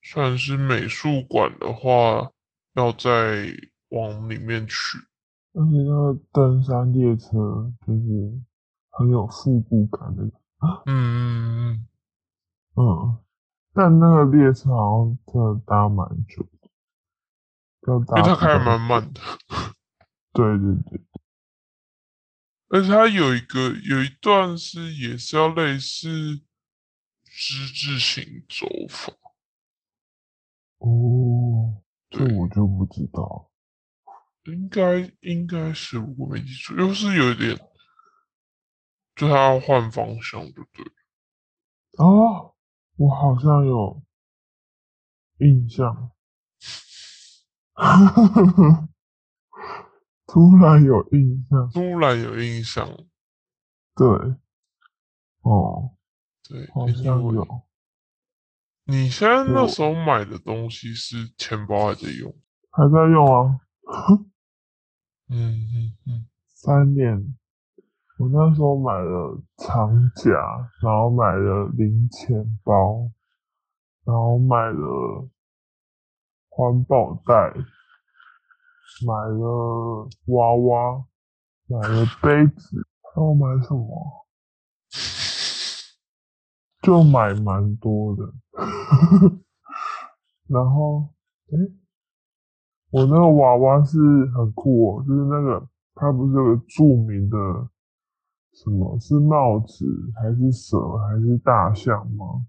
[0.03, 2.31] 算是美术馆的话，
[2.75, 3.51] 要再
[3.89, 4.99] 往里面去。
[5.53, 8.39] 而且那个登山列车就是
[9.01, 10.23] 很有复古感的，
[10.85, 11.87] 嗯嗯
[12.75, 13.17] 嗯，嗯，
[13.73, 16.69] 但那个列车好像真的搭蛮久的，
[17.87, 19.19] 要搭因为它开的蛮慢的，
[20.33, 21.01] 对 对对，
[22.69, 26.37] 而且它有一个有一段是也是要类似
[27.25, 29.13] 之字形走法。
[30.77, 33.49] 哦，这对我就不知道。
[34.45, 37.55] 应该应该是，如果没记错，又是有一点，
[39.21, 40.83] 就他要换方向，就对？
[40.83, 40.91] 了。
[42.03, 42.55] 哦，
[42.95, 44.01] 我好像有
[45.37, 46.11] 印象，
[50.25, 52.87] 突然有印象，突然有印象，
[53.95, 54.07] 对，
[55.41, 55.91] 哦，
[56.49, 57.61] 对，好像有，
[58.85, 62.33] 你现在那时候买的东西是钱包还在用？
[62.71, 63.59] 还在用啊，
[65.29, 67.37] 嗯嗯嗯，三年。
[68.21, 70.29] 我那时候买了长夹，
[70.79, 73.09] 然后买了零钱包，
[74.05, 75.27] 然后买了
[76.47, 77.51] 环保袋，
[79.07, 81.03] 买了娃娃，
[81.65, 84.27] 买了杯子，还有买什么？
[86.83, 88.31] 就买蛮多的。
[90.47, 91.09] 然后，
[91.49, 91.57] 诶，
[92.91, 93.97] 我那个娃娃是
[94.35, 97.37] 很酷哦，就是那个它不是有个著名的
[98.63, 99.85] 什么是帽子
[100.21, 102.45] 还是蛇还是大象吗？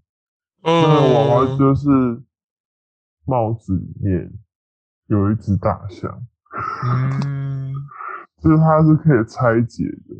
[0.61, 1.89] 那个娃娃嗯，就是
[3.25, 4.31] 帽子里面
[5.07, 6.25] 有一只大象，
[7.25, 7.73] 嗯，
[8.41, 10.15] 就是它是可以拆解的。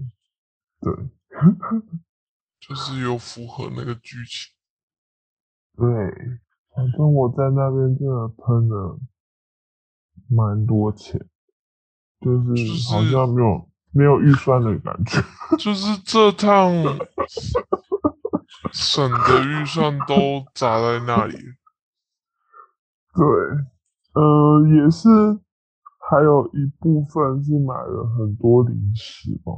[0.82, 0.94] 对
[2.60, 4.52] 就是有符合那个剧情。
[5.76, 5.86] 对，
[6.76, 9.00] 反正我在那边真的喷了
[10.28, 11.24] 蛮多钱，
[12.20, 15.22] 就是就是好像没有没有预算的感觉。
[15.58, 16.72] 就是这趟
[18.72, 21.38] 省的预算都砸在那里。
[23.16, 23.26] 对，
[24.14, 25.08] 呃，也是，
[26.10, 29.54] 还有一部分是买了很多零食吧，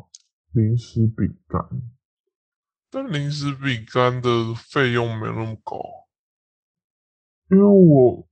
[0.52, 1.66] 零食饼干。
[2.92, 5.78] 但零食饼干的费用没有那么高。
[7.50, 8.28] 因为我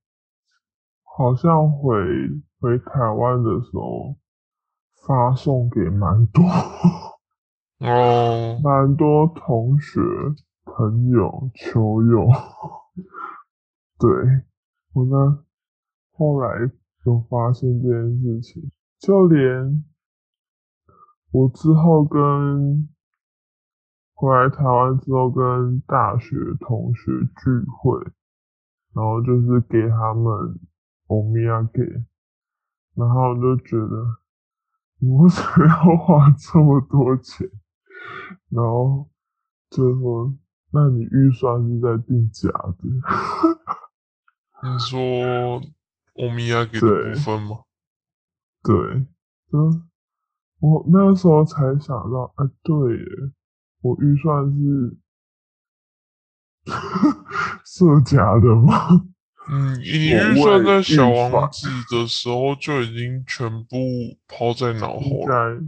[1.03, 1.93] 好像回
[2.59, 4.17] 回台湾的时候
[5.05, 6.43] 发送给蛮多
[7.85, 9.99] 哦，蛮多同学、
[10.63, 12.27] 朋友、球友。
[13.99, 14.09] 对，
[14.93, 15.43] 我呢
[16.11, 16.71] 后来
[17.03, 19.83] 就发现这件事情，就连
[21.31, 22.87] 我之后跟
[24.13, 27.99] 回来台湾之后跟大学同学聚会，
[28.93, 30.59] 然后就是给他们
[31.07, 31.81] 欧米亚给，
[32.95, 34.22] 然后我就觉得
[35.03, 37.45] 你为什么要花这么多钱？
[38.49, 39.09] 然后
[39.69, 40.33] 最后，
[40.71, 42.87] 那你预算是在定假的？
[44.63, 45.61] 你说
[46.13, 47.63] 欧米亚给的对部分吗？
[48.63, 48.73] 对，
[49.51, 49.89] 嗯，
[50.61, 53.05] 我那个时候才想到，哎，对耶，
[53.81, 54.97] 我预算是
[57.65, 59.05] 设假的吗？
[59.49, 63.77] 嗯，你我预算在小王子的时候就已经全部
[64.27, 65.61] 抛在脑后了。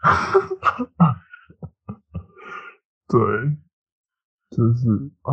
[3.08, 3.18] 对，
[4.50, 5.32] 就是啊，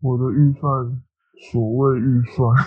[0.00, 1.02] 我的预算，
[1.50, 2.66] 所谓预算，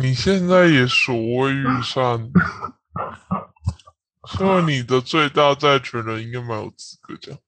[0.00, 2.30] 你现在也所谓预算，
[4.26, 7.38] 所以你的最大债权人，应该蛮有资格讲。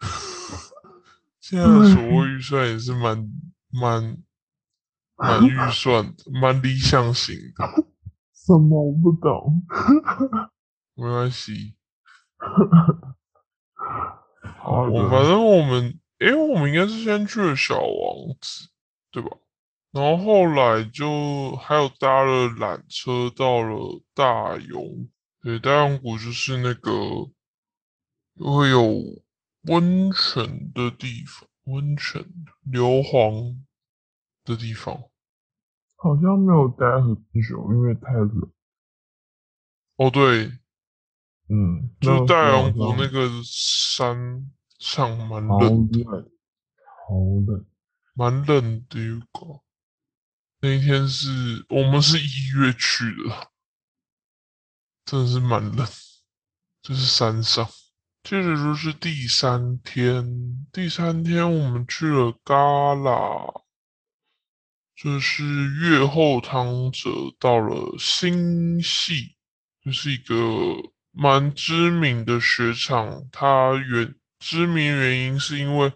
[1.40, 3.28] 现在的所谓预算也是蛮
[3.78, 4.22] 蛮
[5.16, 7.64] 蛮预算，蛮理想型的，
[8.32, 9.62] 什么我不懂。
[10.94, 11.74] 没关系。
[14.58, 18.70] 好我反正我们，诶，我们应该是先去了小王子，
[19.10, 19.30] 对吧？
[19.92, 25.08] 然后后来就还有搭了缆车到了大勇，
[25.40, 26.90] 对，大勇谷就是那个
[28.36, 29.22] 会有
[29.68, 32.24] 温泉的地方，温泉
[32.62, 33.56] 硫磺
[34.44, 35.10] 的地方。
[35.96, 37.14] 好像没有待很
[37.48, 38.52] 久，因为太冷。
[39.96, 40.46] 哦，对，
[41.48, 46.30] 嗯，就是大勇谷那个山上蛮冷的，冷，
[47.06, 47.14] 好
[47.46, 47.66] 冷。
[48.12, 49.62] 蛮冷的一个。
[50.60, 53.50] 那一天是我们是一月去的，
[55.04, 55.86] 真的是蛮冷，
[56.82, 57.66] 就是山上。
[58.24, 63.62] 接着就是第三天，第三天我们去了旮旯，
[64.96, 65.44] 就是
[65.74, 69.36] 月后汤泽到了新系，
[69.84, 70.34] 就是一个
[71.12, 73.28] 蛮知名的雪场。
[73.30, 75.92] 它原知名原因是因为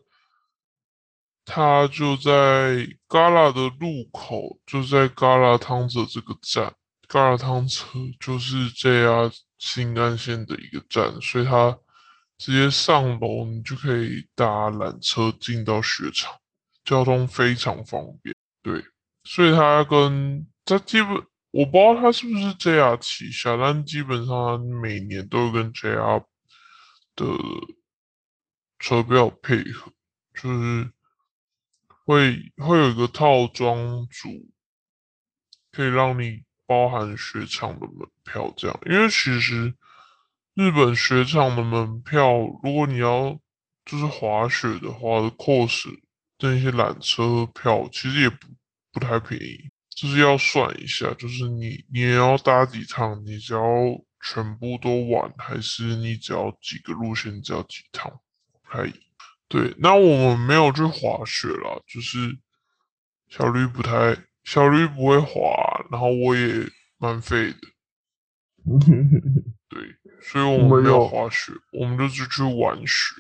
[1.47, 2.77] 它就在
[3.09, 6.75] 旮旯的路口，就在旮旯汤泽这个站。
[7.09, 7.85] 旮旯汤泽
[8.21, 11.79] 就是 JR 新干线的一个站，所以它
[12.39, 16.33] 直接上楼，你就可以搭缆车进到雪场，
[16.85, 18.35] 交通非常方便。
[18.63, 18.83] 对，
[19.25, 21.11] 所以它跟它基本
[21.51, 26.25] 我不知道它是不是 JR 旗下，但基本上它每年都有跟 JR
[27.17, 27.27] 的
[28.79, 29.93] 车票配合，
[30.35, 30.93] 就是
[32.05, 34.49] 会会有一个套装组，
[35.73, 38.81] 可以让你包含雪场的门票这样。
[38.87, 39.75] 因为其实
[40.59, 43.39] 日本雪场的门票，如果你要
[43.85, 45.87] 就是滑雪的话的 course
[46.41, 48.49] 那些缆车票，其实也不
[48.91, 53.63] 不太便宜，就是要算一下，就是你你也要搭几趟，你只要
[54.21, 58.11] 全部都玩，还是你只要几个路线只要几趟，
[58.51, 58.93] 不太。
[59.47, 62.37] 对，那我们没有去滑雪啦，就是
[63.29, 67.59] 小绿不太，小绿不会滑，然后我也蛮废的，
[69.69, 69.81] 对，
[70.21, 73.15] 所以我我们没有滑雪，我们就是去玩雪，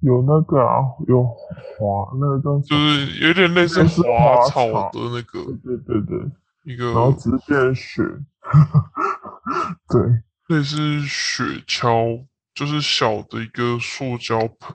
[0.00, 2.76] 有那个啊，有滑那个东西就？
[2.76, 6.18] 是有点类似滑滑草草的那个对对对，
[6.64, 8.02] 一个然后直接变雪。
[9.88, 14.74] 对，类似雪橇，就是小的一个塑胶盆，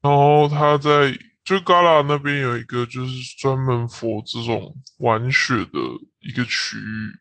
[0.00, 1.12] 然后它在
[1.44, 5.78] 就旮旯那边有一个就是专门 for 这种玩雪的
[6.20, 7.12] 一个区域，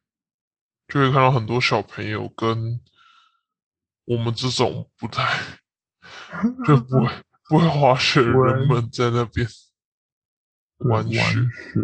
[0.91, 2.81] 就会看到很多小朋友跟
[4.03, 5.39] 我们这种不太
[6.67, 7.09] 就不会
[7.47, 9.47] 不会滑雪的人们在那边
[10.79, 11.21] 玩雪。
[11.21, 11.79] 雪。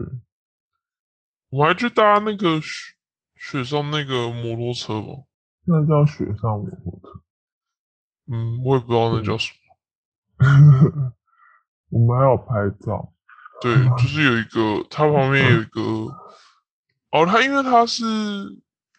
[1.50, 2.96] 我还去搭那个雪
[3.36, 5.24] 雪上那个摩托车吧，
[5.64, 7.22] 那叫雪上摩托车。
[8.30, 9.58] 嗯，我也不知道那叫什么。
[11.90, 13.14] 我们还有拍照，
[13.62, 15.82] 对， 就是有一个，它旁边有一个，
[17.12, 18.04] 哦，它因为它是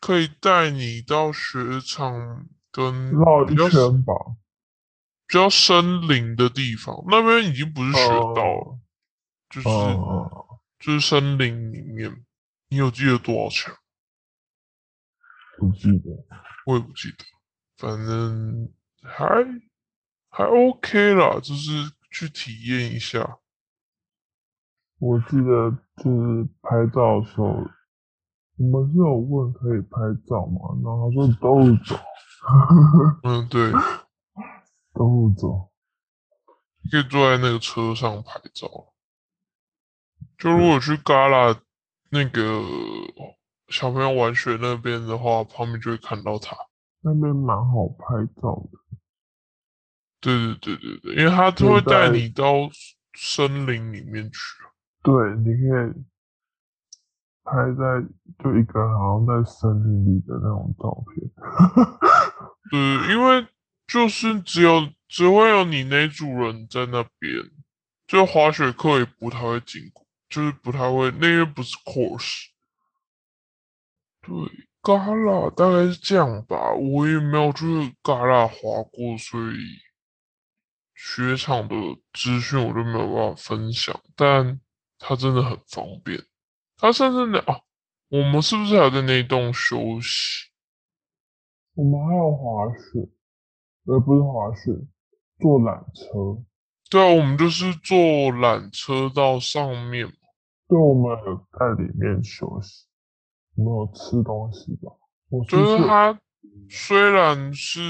[0.01, 4.14] 可以带你到雪场跟绕一圈吧。
[5.26, 8.78] 比较森林的地方，那边已经不是雪道了，
[9.51, 12.24] 就是、哦，就是森林里面。
[12.70, 13.74] 你有记得多少钱？
[15.59, 16.24] 不记得。
[16.64, 17.24] 我也不记得，
[17.76, 18.72] 反正
[19.03, 19.26] 还
[20.30, 23.38] 还 OK 啦，就是去体验一下。
[24.99, 25.70] 我记得
[26.03, 27.66] 就是拍照的时候，
[28.59, 30.61] 我们是有问可以拍照吗？
[30.82, 31.96] 然后他说 都走，
[33.22, 33.72] 嗯，对，
[34.94, 35.70] 都走。
[36.90, 38.92] 可以坐在那个车上拍照。
[40.38, 41.59] 就如果去旮旯
[42.11, 42.62] 那个
[43.68, 46.56] 小朋友玩雪那边的话，旁边就会看到他。
[47.00, 48.78] 那边蛮好拍照的。
[50.20, 52.68] 对对对对对，因为他就会带你到
[53.14, 54.38] 森林里面去。
[55.02, 56.04] 对，你可以
[57.51, 58.07] 拍在
[58.42, 61.28] 就一个好像在森林里的那种照片。
[62.70, 62.78] 对，
[63.12, 63.46] 因为
[63.86, 67.32] 就是只有只会有你那组人在那边，
[68.07, 72.46] 就滑雪课也不太会经过，就是不太会，那边不是 course。
[74.20, 74.34] 对，
[74.82, 79.57] 嘎啦大概是这样吧，我也没有去嘎啦滑过，所以。
[81.01, 81.76] 雪场的
[82.12, 84.61] 资讯我就没有办法分享，但
[84.99, 86.20] 它真的很方便。
[86.79, 87.61] 它甚至那啊，
[88.09, 90.49] 我们是不是还在那栋休息？
[91.74, 93.09] 我们还有滑雪，
[93.85, 94.72] 呃，不是滑雪，
[95.39, 96.43] 坐缆车。
[96.89, 100.07] 对啊，我们就是坐缆车到上面。
[100.68, 102.87] 对，我们有在里面休息，
[103.55, 104.93] 没有吃东西吧？
[105.29, 106.18] 我觉得它。
[106.70, 107.81] 虽然是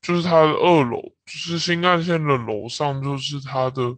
[0.00, 3.96] 就是它的二楼，就是新干线的楼上，就是它的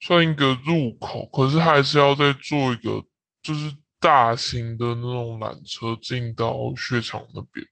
[0.00, 3.04] 算一个入口，可是还是要再做一个
[3.46, 7.64] 就是大型的那种缆车进到雪场那边，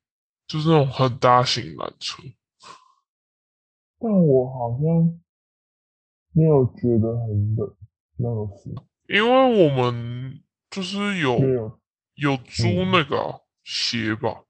[0.46, 2.22] 就是那种很大型缆车。
[3.98, 5.20] 但我好像
[6.30, 7.76] 没有觉得很冷，
[8.18, 11.80] 那个时候因为我们就是有
[12.14, 12.62] 有租
[12.92, 14.44] 那个鞋吧。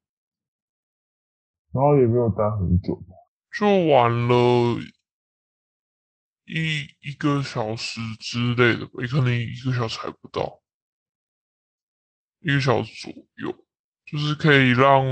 [1.73, 3.03] 然后也没有待很久，
[3.59, 4.79] 就玩了
[6.45, 10.61] 一一个小时之类的吧，也可能一个小时还不到，
[12.45, 13.53] 一个小时左右，
[14.07, 15.05] 就是可以让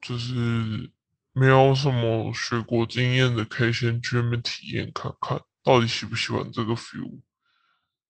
[0.00, 0.90] 就是
[1.32, 7.20] 没有什么学过经验的，可以先去那边体验看看到底喜不喜欢这个 feel，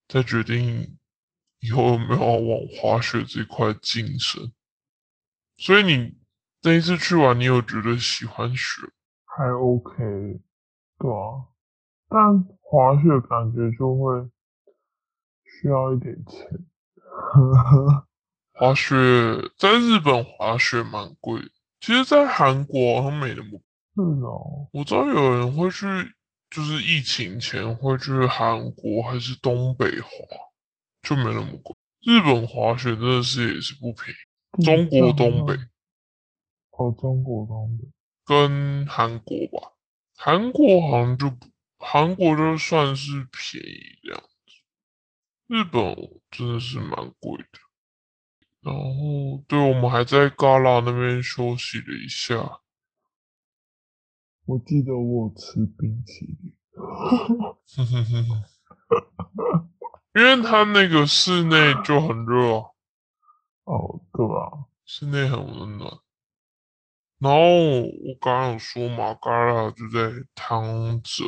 [0.09, 0.97] 再决定
[1.61, 4.53] 以后有没有往滑雪这块晋升。
[5.59, 6.17] 所以你。
[6.61, 8.83] 这一次去玩，你有觉得喜欢雪？
[9.25, 9.95] 还 OK，
[10.99, 11.47] 对啊，
[12.09, 14.29] 但滑雪感觉就会
[15.45, 16.67] 需要一点钱。
[18.59, 18.97] 滑雪
[19.57, 21.41] 在日本滑雪蛮贵，
[21.81, 23.63] 其实，在韩国好像没那么。
[23.95, 25.87] 是哦，我知道有人会去，
[26.51, 30.11] 就是疫情前会去韩国还是东北滑，
[31.03, 31.77] 就没那么贵。
[32.03, 34.13] 日本滑雪真的是也是不便
[34.59, 35.55] 宜，中国东北。
[36.73, 37.89] 哦，中国东北
[38.25, 39.73] 跟韩国吧，
[40.17, 41.47] 韩国好像就不，
[41.79, 44.53] 韩国就算是便宜这样子，
[45.47, 45.95] 日本
[46.33, 47.68] 真的是蛮贵的。
[48.69, 52.61] 然后，对我们还在旮旯那边休息了一下。
[54.45, 56.55] 我记得我吃冰淇淋，
[60.15, 62.65] 因为它那个室内就很热。
[63.65, 65.99] 哦，对啊，室内很温暖。
[67.19, 71.25] 然后我刚刚有说嘛嘎拉就在汤泽，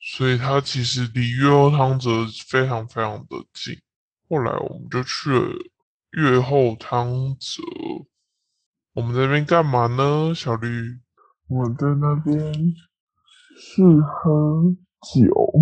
[0.00, 3.80] 所以它其实离月后汤泽非常非常的近。
[4.28, 5.71] 后来我们就去了
[6.12, 7.62] 月后汤泽。
[8.94, 10.34] 我们在那边干嘛呢？
[10.34, 11.00] 小绿，
[11.48, 12.52] 我在那边
[13.56, 14.74] 是喝
[15.14, 15.52] 酒，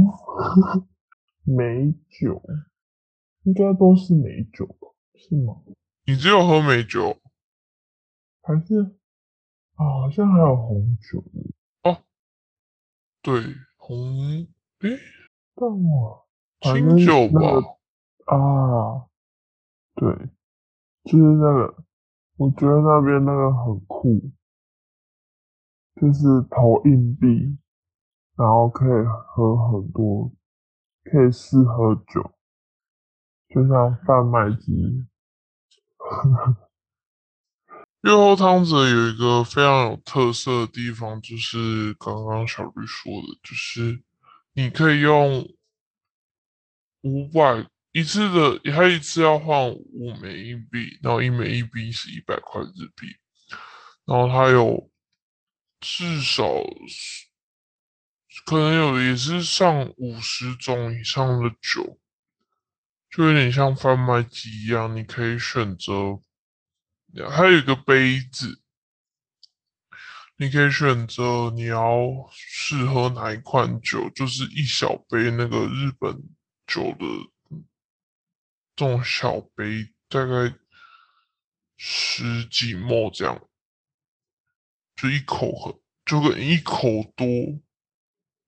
[1.44, 2.42] 美酒，
[3.44, 4.88] 应该都是美酒吧？
[5.14, 5.62] 是吗？
[6.05, 7.16] 你只有喝美酒，
[8.42, 8.96] 还是？
[9.76, 11.24] 好像还有红酒
[11.84, 12.03] 哦，
[13.22, 13.42] 对，
[13.78, 14.46] 红
[14.80, 14.98] 诶，
[15.55, 16.28] 但我
[16.61, 17.40] 清酒吧
[18.26, 19.07] 啊，
[19.94, 20.28] 对，
[21.11, 21.74] 就是那个，
[22.36, 24.30] 我觉得那边那个很酷，
[25.96, 27.58] 就是投硬币，
[28.36, 30.30] 然后可以喝很多，
[31.02, 32.30] 可以试喝酒，
[33.48, 35.04] 就像贩卖机。
[38.02, 44.00] 月后汤泽有一个非常有特色的地方，就是刚刚小绿说的，就是
[44.52, 45.40] 你可以用
[47.02, 53.16] 五百一次的，它一次要换五枚硬币，然后一枚硬币是一百块日币，
[54.05, 54.91] 然后他有
[55.80, 56.45] 至少
[58.47, 61.99] 可能有也是上五十种以上的酒，
[63.11, 66.20] 就有点像贩卖机一样，你可以选择。
[67.28, 68.62] 还有一个杯子，
[70.36, 71.84] 你可以选择你要
[72.30, 76.22] 适合哪一款酒，就是一小杯那个日本
[76.68, 77.05] 酒的
[78.81, 80.55] 这种小杯，大概
[81.76, 83.39] 十几沫这样，
[84.97, 87.26] 就一口喝，就跟一口多，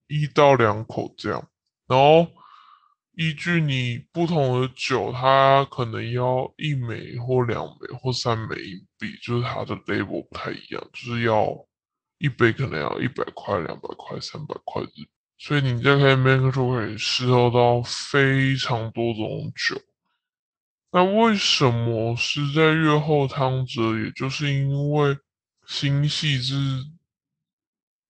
[0.06, 1.50] 一到两口这样。
[1.86, 2.26] 然后
[3.14, 11.46] 依据你不同的酒，它可能要一枚或两枚或三枚硬币，就是它的 label 不太一样，就是要
[12.16, 15.04] 一杯可能要一百块、两百块、三百块日，
[15.36, 19.78] 所以你在 K M N 就可以试喝到非常多种酒。
[20.94, 23.98] 那为什么是在越后汤泽？
[23.98, 25.16] 也就是因为
[25.66, 26.54] 新系是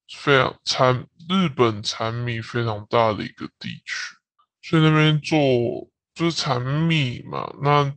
[0.09, 4.17] 非常产日本产米非常大的一个地区，
[4.61, 5.39] 所以那边做
[6.13, 7.55] 就是产米嘛。
[7.63, 7.97] 那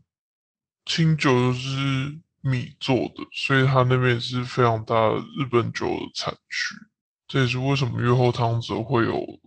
[0.85, 6.75] 清酒又是米做的，所以它那边是非常大的日本酒的产区。
[7.27, 9.39] 这也是为什么越后汤泽会有，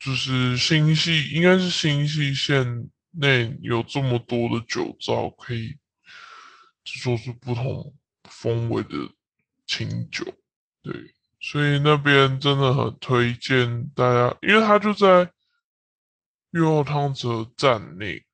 [0.00, 2.90] 就是新系应该是新系县。
[3.16, 5.78] 内有这么多的酒造可以
[6.84, 7.94] 制作出不同
[8.24, 8.90] 风味的
[9.66, 10.24] 清酒，
[10.82, 15.32] 对，所以那边真的很推荐大家，因为它就在
[16.50, 18.24] 玉后汤泽站内，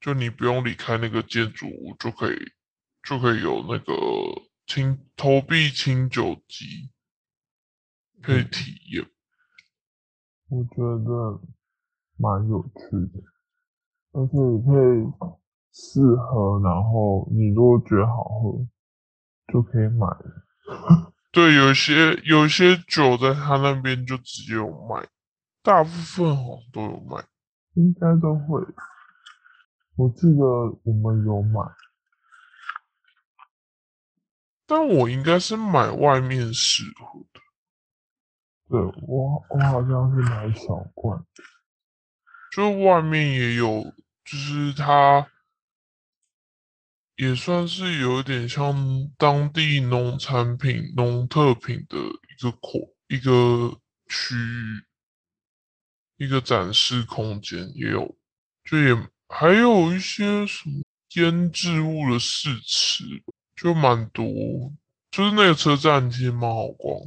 [0.00, 2.36] 就你不用离开那个建筑物就可以，
[3.02, 3.92] 就可以有那个
[4.66, 6.90] 清投币清酒机
[8.22, 9.06] 可以体验，
[10.48, 11.40] 我觉得
[12.16, 13.33] 蛮有趣的。
[14.14, 15.02] 而且你可以
[15.72, 18.64] 试喝，然后你如果觉得好喝，
[19.52, 20.06] 就可以买。
[21.32, 25.04] 对，有些有些酒在他那边就直接有卖，
[25.64, 27.24] 大部分好像都有卖，
[27.72, 28.64] 应该都会。
[29.96, 30.44] 我记得
[30.84, 31.60] 我们有买，
[34.64, 37.40] 但我应该是买外面试喝的。
[38.68, 41.20] 对我，我好像是买小罐，
[42.52, 43.82] 就外面也有。
[44.24, 45.30] 就是它
[47.16, 48.74] 也算是有点像
[49.16, 54.82] 当地农产品、农特品的一个扩一个区域，
[56.16, 58.16] 一个展示空间，也有，
[58.64, 58.94] 就也
[59.28, 60.82] 还有一些什么
[61.14, 63.04] 腌制物的试吃，
[63.54, 64.24] 就蛮多。
[65.10, 66.98] 就是那个车站其实蛮好逛，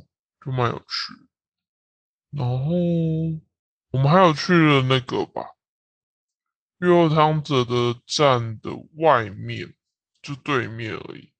[0.45, 1.13] 就蛮有趣。
[2.31, 2.71] 然后
[3.91, 5.56] 我们还有去了那个吧。
[6.79, 9.73] 玉汤泽的站的外面，
[10.21, 11.31] 就对面而已，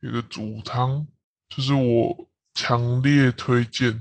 [0.00, 1.06] 有个煮汤，
[1.48, 4.00] 就是我强烈推荐。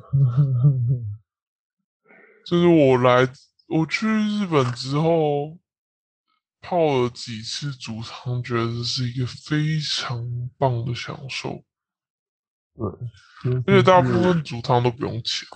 [2.45, 3.27] 就是我来
[3.67, 5.57] 我去日本之后
[6.59, 11.63] 泡了几次煮汤，觉得这是一个非常棒的享受。
[12.75, 15.47] 对，而且大部分煮汤都不用钱。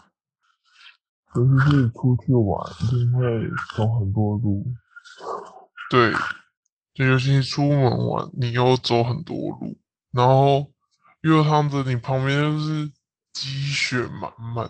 [1.35, 4.65] 尤其是出去玩，因为走很多路。
[5.89, 6.11] 对，
[6.93, 9.78] 就尤其出门玩，你要走很多路，
[10.11, 10.72] 然后
[11.22, 12.91] 又汤子，你旁边就是
[13.34, 14.70] 积雪满满。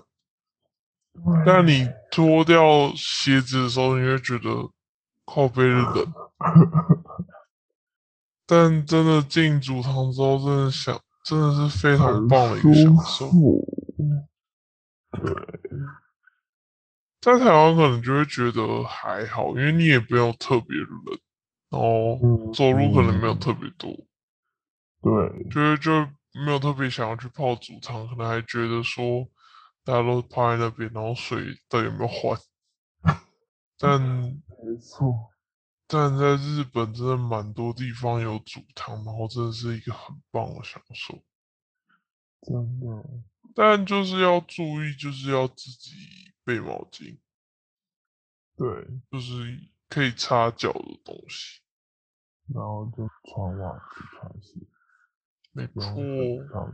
[1.45, 4.69] 但你脱掉鞋子的时候，你会觉得
[5.25, 6.13] 靠背冷。
[8.45, 13.31] 但真的进主堂之后，真的想，真的是非常棒的一个享受。
[15.11, 15.33] 对。
[17.25, 21.19] 在台湾可能就会觉得还好，因为你也不用特别冷，
[21.71, 22.19] 然后
[22.53, 23.89] 走路可能没有特别多，
[25.01, 25.91] 对，就是就
[26.45, 29.27] 没有特别想要去泡煮汤，可能还觉得说
[29.83, 32.39] 大家都泡在那边，然后水到底有没有换？
[33.79, 33.99] 但
[34.63, 35.31] 没错，
[35.87, 41.23] 但在日本真的蛮多地方有煮汤，然后真的是一个很棒的享受，
[42.43, 43.03] 真的。
[43.55, 46.24] 但就是要注意，就是要自己。
[46.45, 47.17] 备毛巾，
[48.55, 51.59] 对，就是可以擦脚的东西，
[52.53, 54.59] 然后就穿袜子、穿鞋。
[55.51, 55.81] 没错，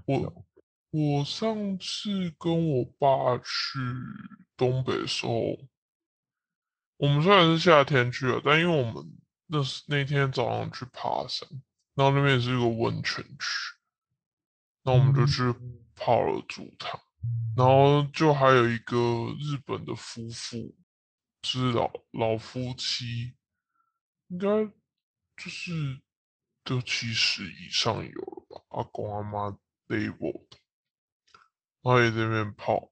[0.05, 0.45] 我
[0.91, 3.79] 我上次跟我爸去
[4.57, 5.57] 东北的时候，
[6.97, 9.17] 我们虽然是夏天去了，但因为我们
[9.47, 11.47] 那是那天早上去爬山，
[11.95, 13.77] 然后那边也是一个温泉区，
[14.83, 15.43] 那我们就去
[15.95, 16.99] 泡了煮汤。
[17.55, 18.97] 然后就还有一个
[19.39, 20.75] 日本的夫妇，
[21.43, 23.35] 是老老夫妻，
[24.27, 26.01] 应该就是
[26.63, 29.57] 都七十以上有了吧，阿公阿妈
[29.87, 30.57] level 的，
[31.81, 32.91] 然后也在那边泡，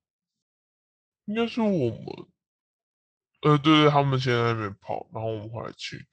[1.25, 2.05] 应该是我们，
[3.41, 6.05] 呃，对对，他们先在那边泡，然后我们回来去，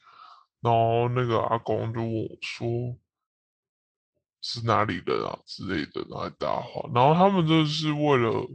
[0.60, 2.98] 然后那个阿公就问我说。
[4.48, 8.48] 是哪里人啊之类的，然后搭话，然后他们就是为了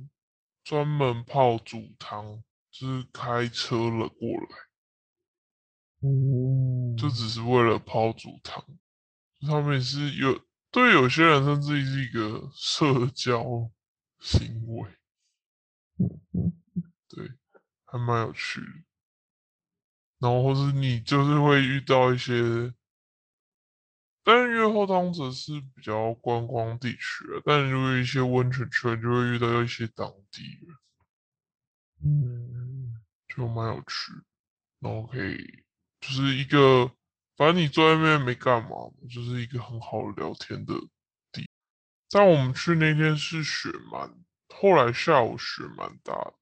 [0.63, 4.57] 专门泡煮汤，就是开车了过来，
[6.03, 7.09] 嗯，就。
[7.09, 8.63] 只是为了泡煮汤，
[9.41, 10.39] 他们也是有
[10.71, 13.69] 对有些人甚至是一个社交
[14.21, 14.89] 行为，
[17.09, 17.29] 对，
[17.83, 18.67] 还蛮有趣的。
[20.19, 22.73] 然后或是你就是会遇到一些，
[24.23, 30.75] 但是越后汤则是比较观光地区啊，但如果一些温泉圈就会遇到一些当地人，
[32.03, 34.11] 嗯，就蛮有趣，
[34.79, 35.63] 然后可以
[35.99, 36.91] 就是一个，
[37.35, 38.69] 反正你坐在那边没干嘛，
[39.09, 40.73] 就是一个很好聊天的
[41.31, 41.49] 地。
[42.09, 44.13] 但我们去那天是雪蛮，
[44.49, 46.33] 后来下午雪蛮大的。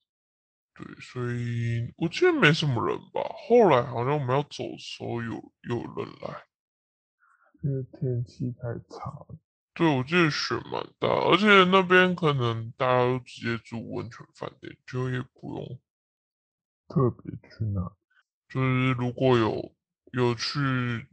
[0.74, 3.22] 对，所以我记得没什么人吧。
[3.48, 6.44] 后来好像我们要走的时候有有人来，
[7.62, 9.38] 因为天气太差了。
[9.74, 15.80] 对，我记得雪蛮大，而且那边可能大家都直接住温泉饭店，就也不用
[16.88, 17.82] 特别去那。
[18.50, 19.74] 就是如果有
[20.12, 20.60] 有去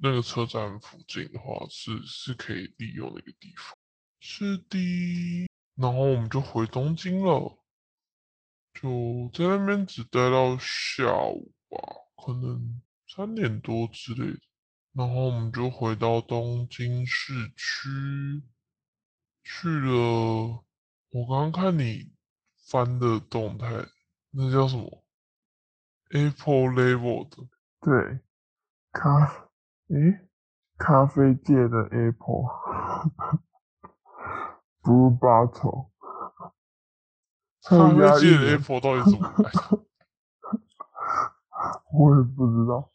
[0.03, 3.77] 那个车站附近的话，是是可以利用那个地方。
[4.19, 7.59] 是的，然后我们就回东京了。
[8.75, 11.79] 就在那边只待到下午吧，
[12.17, 14.41] 可能三点多之类的，
[14.97, 18.43] 然后我们就回到东京市区，
[19.45, 20.65] 去了。
[21.11, 22.11] 我刚刚看你
[22.71, 23.67] 翻的动态，
[24.31, 25.05] 那叫什么
[26.11, 27.47] ？Apple Level 的，
[27.81, 28.21] 对，
[28.93, 29.51] 咖，
[29.89, 30.27] 诶，
[30.79, 33.13] 咖啡界的 Apple，Blue
[35.21, 35.91] Bottle。
[37.69, 39.51] 咖啡界的 Apple 到底怎么来？
[41.93, 42.91] 我也不知道，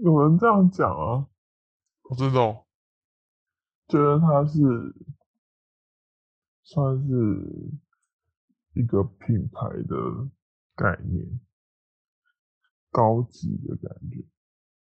[0.00, 1.28] 有人这样讲啊。
[2.04, 2.66] 我知道，
[3.88, 4.58] 觉得它是
[6.62, 7.72] 算是
[8.74, 9.96] 一个品牌的
[10.74, 11.40] 概念，
[12.90, 14.24] 高级的感觉，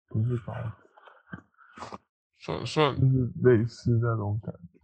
[0.08, 1.96] 不是高级，
[2.38, 4.78] 算算就是类似那种感觉。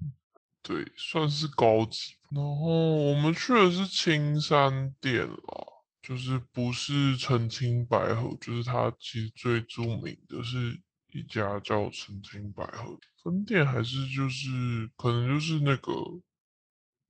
[0.63, 2.17] 对，算是高级。
[2.31, 5.37] 然后我们去的是青山店啦，
[6.03, 10.83] 就是不是澄清百合，就是它其实最著名的是
[11.13, 15.93] 一家叫澄清百合分店，还是就是可能就是那个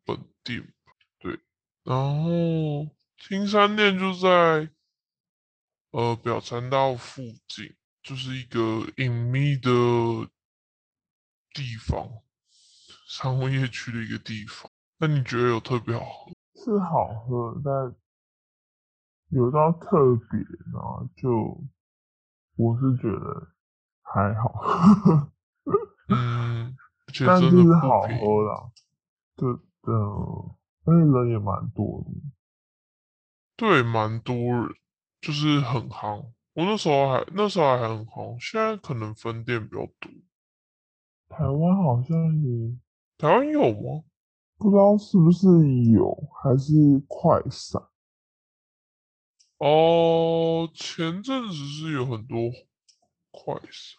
[0.05, 0.73] 本店
[1.19, 1.39] 对，
[1.85, 4.71] 然后青山店就在
[5.91, 9.71] 呃表参道附近，就是一个隐秘的
[11.55, 12.23] 地方。
[13.05, 16.33] 商业区的一个地方，那你觉得有特别好喝？
[16.55, 17.95] 是好喝，但
[19.33, 20.39] 有到特别，
[20.73, 21.59] 然后就
[22.57, 23.49] 我是觉得
[24.03, 25.33] 还好。
[26.09, 26.77] 嗯，
[27.27, 28.71] 但是好喝啦，
[29.37, 29.51] 对
[29.83, 29.93] 的，
[30.85, 32.11] 而且人也蛮多的。
[33.57, 34.69] 对，蛮多人，
[35.21, 36.27] 就是很夯。
[36.53, 40.13] 我那时候还那时候还很红，现在可能分店比较多。
[41.29, 42.77] 台湾好像也。
[43.17, 44.05] 台湾有吗？
[44.59, 45.49] 不知道是不是
[45.91, 46.75] 有，还是
[47.09, 47.83] 快闪？
[49.65, 52.51] 哦，前阵子是有很多
[53.31, 53.97] 快闪，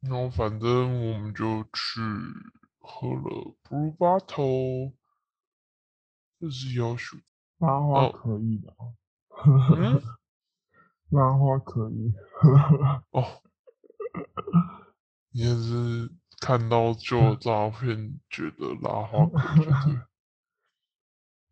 [0.00, 2.00] 然后反正我们就去
[2.78, 4.94] 喝了 Blue Bottle，
[6.38, 7.18] 这是要求。
[7.58, 8.94] 拉花可以的啊。
[9.78, 10.00] 嗯，
[11.10, 12.12] 拉花可以。
[13.10, 13.42] 哦，
[15.32, 16.12] 也是。
[16.40, 19.96] 看到旧照片，觉得拉花可以，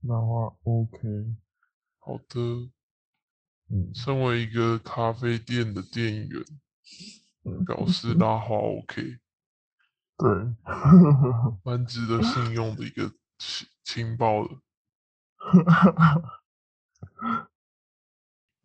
[0.06, 0.98] 拉花 OK，
[2.04, 2.70] 好的。
[3.74, 6.44] 嗯，身为一个咖啡店的店员，
[7.64, 9.18] 表示拉花 OK，
[10.18, 10.28] 对，
[11.64, 14.58] 蛮值得信用的一个情情报的。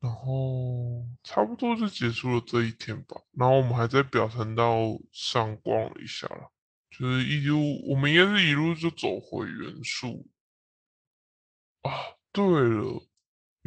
[0.01, 3.21] 然后差不多就结束了这一天吧。
[3.31, 6.51] 然后我们还在表参道上逛了一下了，
[6.91, 10.27] 就是一路我们应该是一路就走回元素
[11.83, 11.91] 啊。
[12.33, 13.07] 对了，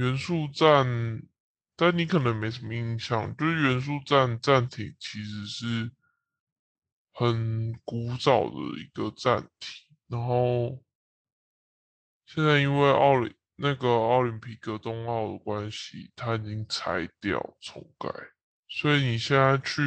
[0.01, 1.23] 元素站，
[1.77, 5.91] 但你可能没什么印象，就是元素站站体其实是
[7.13, 10.83] 很古早的一个站体，然后
[12.27, 13.35] 现在因为奥林。
[13.63, 18.09] 那个奥林匹克冬奥的关系，它已经拆掉重盖，
[18.67, 19.83] 所以你现在去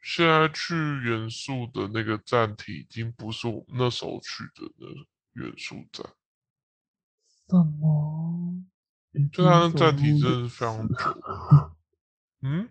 [0.00, 4.86] 现在去元素的那个站体，已经不是我那时候去的那
[5.44, 6.06] 元素站。
[7.50, 8.64] 什么？
[9.32, 10.94] 就他的站体真的是非常久。
[12.42, 12.68] 嗯，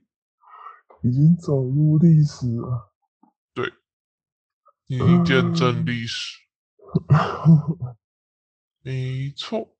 [1.03, 2.93] 已经走入历史了。
[3.53, 3.73] 对，
[4.87, 6.39] 已经见证历史。
[8.81, 9.71] 没错。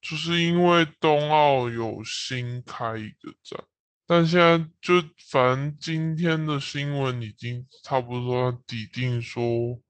[0.00, 3.64] 就是因为冬奥有新开一个站，
[4.06, 5.00] 但现在就
[5.30, 9.80] 反正今天的新闻已经差不多底定说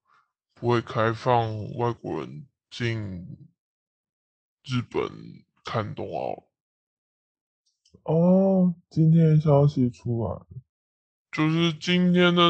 [0.54, 3.26] 不会开放外国人进
[4.62, 5.10] 日本
[5.64, 6.46] 看冬奥。
[8.02, 10.46] 哦，今天消息出来了，
[11.32, 12.42] 就是今天的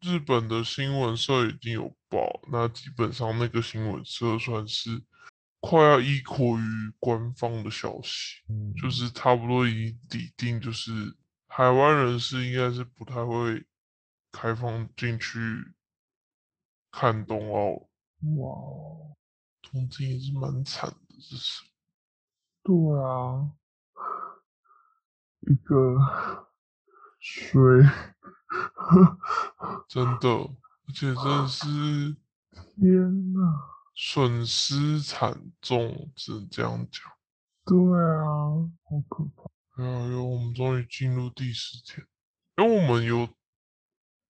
[0.00, 5.02] 日本的新闻社已经有报，那基本上那个新闻社算是
[5.60, 10.92] 快要依靠于官方的消息，嗯，就是差不多已抵定，就是
[11.48, 13.66] 台湾人士应该是不太会
[14.30, 15.38] 开放进去
[16.90, 17.88] 看冬奥，
[18.38, 19.16] 哇哦，
[19.60, 20.96] 东京也是蛮惨的，
[21.30, 21.71] 这是。
[22.64, 23.50] 对啊，
[25.40, 25.98] 一个
[27.18, 27.58] 水，
[29.88, 31.66] 真的，而且真的是
[32.76, 33.40] 天呐，
[33.94, 37.02] 损失惨重，只能这样讲。
[37.64, 38.24] 对啊，
[38.84, 39.50] 好可怕。
[39.76, 42.06] 哎呀哟，我们终于进入第十天，
[42.58, 43.28] 因为我们有，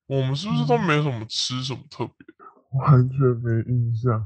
[0.07, 2.45] 我们是不是都没什么吃什么特别的？
[2.79, 4.25] 完全没印象。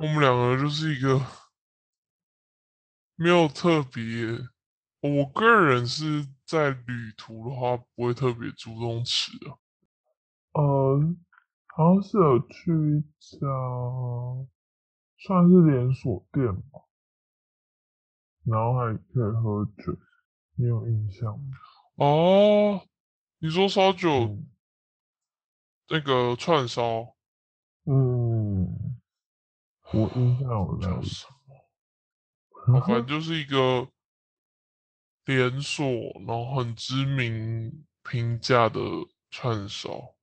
[0.00, 1.20] 我们两个就是一个
[3.22, 4.48] 没有特别，
[5.02, 9.60] 我个人是在旅途的话不会特别注重吃啊。
[10.54, 11.16] 呃，
[11.76, 13.46] 好像是有去一家
[15.18, 16.80] 算是连锁店吧，
[18.44, 19.98] 然后还可以喝酒，
[20.54, 21.58] 你有印象吗？
[21.96, 22.88] 哦，
[23.38, 24.46] 你说烧酒嗯
[25.90, 27.16] 那个串烧
[27.84, 28.98] 嗯，
[29.92, 30.88] 我印象有在
[32.66, 33.88] 反正就是一个
[35.24, 35.86] 连锁，
[36.26, 38.80] 然后很知名平价的
[39.30, 40.14] 串烧。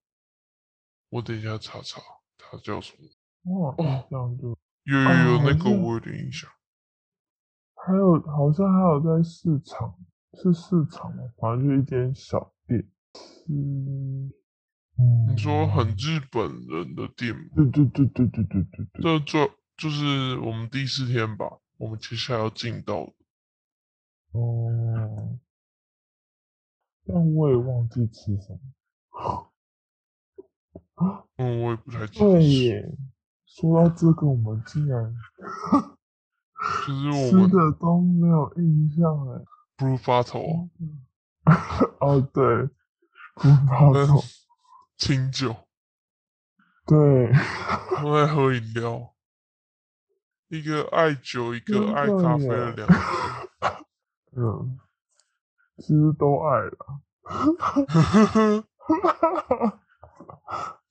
[1.09, 2.01] 我等一下查查，
[2.37, 3.09] 它叫什么？
[3.43, 4.49] 我好印象就
[4.83, 6.49] 有有有，啊那个我有点印象。
[7.75, 9.95] 还有好像还有在市场，
[10.33, 11.23] 是市场吗？
[11.37, 12.85] 反正就一间小店。
[13.47, 14.27] 嗯，
[14.99, 17.43] 嗯你说很日本人的店吗？
[17.55, 21.45] 对对对对对对对对，这就就是我们第四天吧，
[21.77, 23.13] 我们接下来要进到的。
[24.31, 25.39] 哦，
[27.05, 28.59] 但我也忘记吃什么。
[31.37, 32.97] 嗯，我也不太记对得
[33.45, 35.13] 说到这个，我们竟然
[36.85, 39.45] 就是我们吃的都没有印象哎。
[39.77, 40.41] 不如发愁
[42.01, 42.65] 哦，对，
[43.35, 44.23] 不如发愁，
[44.97, 45.55] 清酒，
[46.87, 47.31] 对，
[48.01, 49.13] 都在喝饮料，
[50.49, 53.85] 一个爱酒，一个爱咖啡的两个人。
[54.37, 54.79] 嗯，
[55.77, 57.01] 其实都爱了。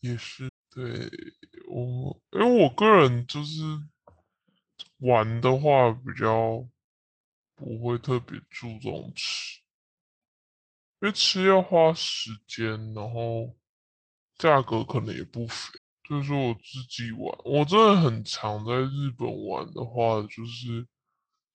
[0.00, 1.10] 也是，对
[1.68, 3.62] 我，因为我个人就是
[4.98, 6.68] 玩的话比较
[7.54, 9.60] 不会特别注重吃，
[11.00, 13.56] 因为吃要花时间，然后
[14.36, 15.80] 价格可能也不菲。
[16.08, 20.86] 就是说我自己玩，我真的很常在日本玩的话，就是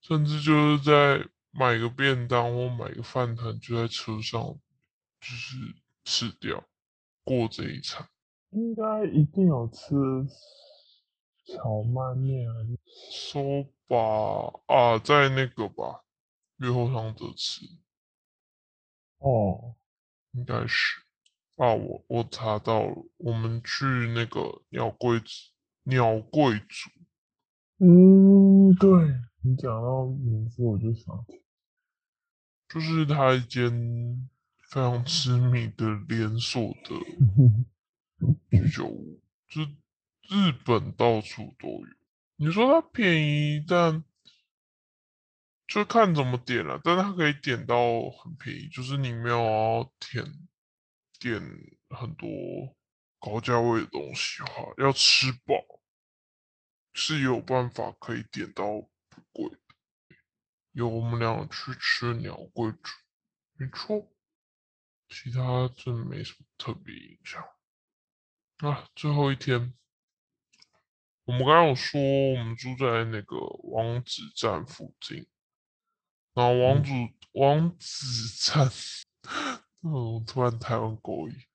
[0.02, 4.42] 甚至就是在买个便当或买个饭团，就在车上
[5.22, 5.56] 就是
[6.04, 6.64] 吃掉
[7.24, 8.08] 过这一场。
[8.50, 9.96] 应该一定有吃
[11.46, 12.78] 荞麦面还是
[13.12, 13.98] 收吧
[14.68, 16.04] 啊，在那个吧，
[16.58, 17.62] 月后汤泽吃，
[19.20, 19.76] 哦，
[20.32, 21.02] 应该是
[21.62, 23.86] 啊，我我查到了，我们去
[24.16, 25.28] 那个鸟贵族
[25.84, 26.90] 鸟贵族，
[27.78, 28.90] 嗯，对
[29.44, 31.44] 你讲到名字我就想起，
[32.68, 34.28] 就是他一间
[34.72, 36.96] 非常知名的连锁的
[38.50, 39.62] 居酒屋，就
[40.36, 41.86] 日本到处都有。
[42.38, 44.04] 你说它便宜，但
[45.68, 50.26] 就看怎么点了、但它可以点到很便宜，就是你没有要点
[51.22, 51.40] 点
[51.90, 52.28] 很多
[53.20, 55.56] 高价位的东西的话，要吃饱
[56.94, 59.60] 是有办法可以点到不贵的。
[60.72, 62.80] 有我们俩去吃鸟贵族，
[63.54, 64.12] 没错，
[65.10, 67.44] 其他真没什么特别印象。
[68.58, 69.74] 啊，最后一天，
[71.26, 75.28] 我们刚刚有说我们住在那个王子站附近，
[76.34, 76.92] 然后王子、
[77.34, 77.96] 王子
[78.40, 78.70] 站，
[79.84, 81.48] 嗯，突然台湾国语，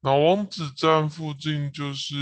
[0.00, 2.14] 然后王子站附近就是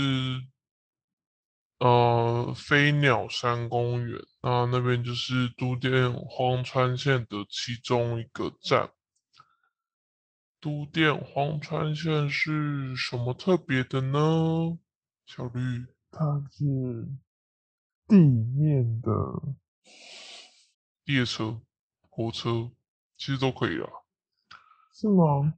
[1.79, 8.91] 呃飞鸟山公园，那那边就是都电荒川线的其中一个站。
[10.59, 14.77] 都电荒川线是什么特别的呢？
[15.25, 17.05] 小绿，它是
[18.07, 19.11] 地面的，
[21.03, 21.59] 列车、
[22.09, 22.71] 火车
[23.23, 23.87] 其实都可以啊。
[24.91, 25.53] 是吗？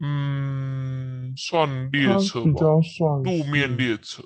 [0.00, 4.22] 嗯，算列车吧，较算路面列车、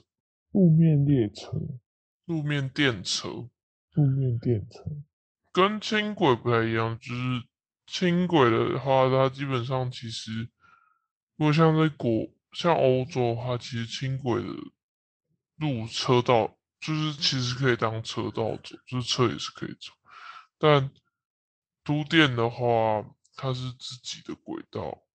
[0.51, 1.53] 路面列车，
[2.25, 3.49] 路面电车。
[3.95, 4.83] 路面电车。
[5.53, 7.45] 跟轻轨不太一样，就是
[7.87, 10.51] 轻轨的话，它基本上其实，
[11.37, 14.49] 如果像在国像欧洲的话，其实轻轨的
[15.59, 19.93] 路车道就是其实可以当车道走，就是车也是可以走。
[20.59, 20.91] 但
[21.89, 23.03] 都电的话，
[23.35, 25.07] 它是自己的轨道，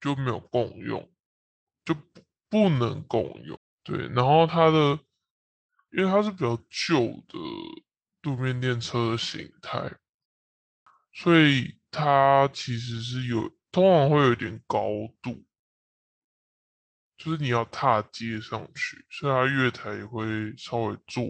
[0.00, 1.12] 就没有共用，
[1.84, 3.60] 就不不能共用。
[3.82, 4.98] 对，然后它的，
[5.90, 7.38] 因为它是比较旧的
[8.22, 9.94] 路面电车的形态，
[11.12, 14.80] 所以它其实是有通常会有一点高
[15.20, 15.44] 度，
[17.18, 21.22] 就是你要踏阶上去，所以它月台也会稍微做，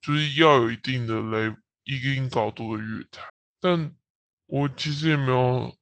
[0.00, 3.31] 就是要有一定的雷一定高度的月台。
[3.62, 3.96] 但
[4.44, 5.74] 我其实也没有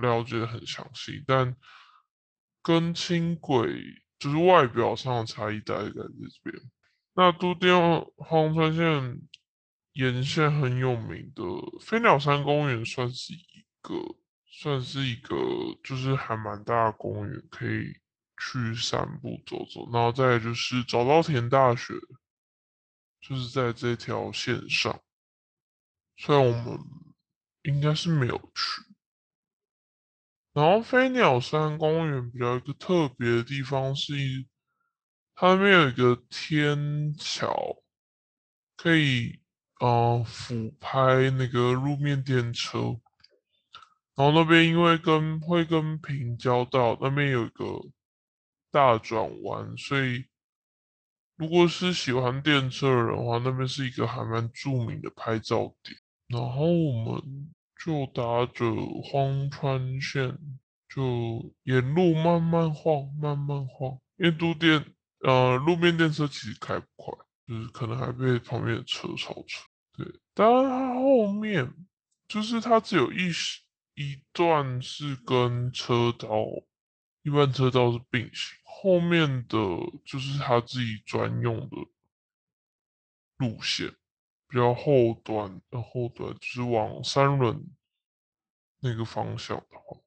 [0.00, 1.54] 了解的很详细，但
[2.60, 4.02] 跟轻轨。
[4.18, 6.70] 就是外表上的差异大概在这边。
[7.12, 7.70] 那都电
[8.16, 9.20] 荒川线
[9.92, 11.42] 沿线很有名的
[11.82, 13.94] 飞鸟山公园，算是一个，
[14.46, 15.36] 算是一个，
[15.84, 17.92] 就是还蛮大的公园，可以
[18.38, 19.92] 去散步走走。
[19.92, 21.92] 然后再就是早稻田大学，
[23.20, 24.98] 就是在这条线上，
[26.16, 26.80] 虽然我们
[27.66, 28.82] 应该是没有去。
[30.52, 34.14] 然后飞鸟山公园比较一个特别的地方是，
[35.34, 37.82] 它那边有一个天桥，
[38.74, 39.38] 可以
[39.80, 42.98] 呃俯拍那个路面电车。
[44.14, 47.64] 然后那边因为跟会跟平交道那边有一个
[48.70, 50.24] 大转弯，所以
[51.36, 55.94] 如果是喜欢电车的人的话，那边是一个还蛮著名的拍照点。
[56.28, 57.52] 然后我们。
[57.84, 60.38] 就搭着荒川线，
[60.88, 63.98] 就沿路慢慢晃，慢慢晃。
[64.16, 64.84] 因为都电，
[65.20, 67.14] 呃，路面电车其实开不快，
[67.46, 69.62] 就是可能还被旁边的车超车。
[69.92, 71.72] 对，当然它后面
[72.26, 73.30] 就是它只有一
[73.94, 76.28] 一段是跟车道
[77.22, 79.58] 一般车道是并行，后面的
[80.04, 81.76] 就是它自己专用的
[83.36, 83.94] 路线。
[84.56, 87.62] 比较后端的后端，就是往三轮
[88.80, 90.00] 那个方向的话，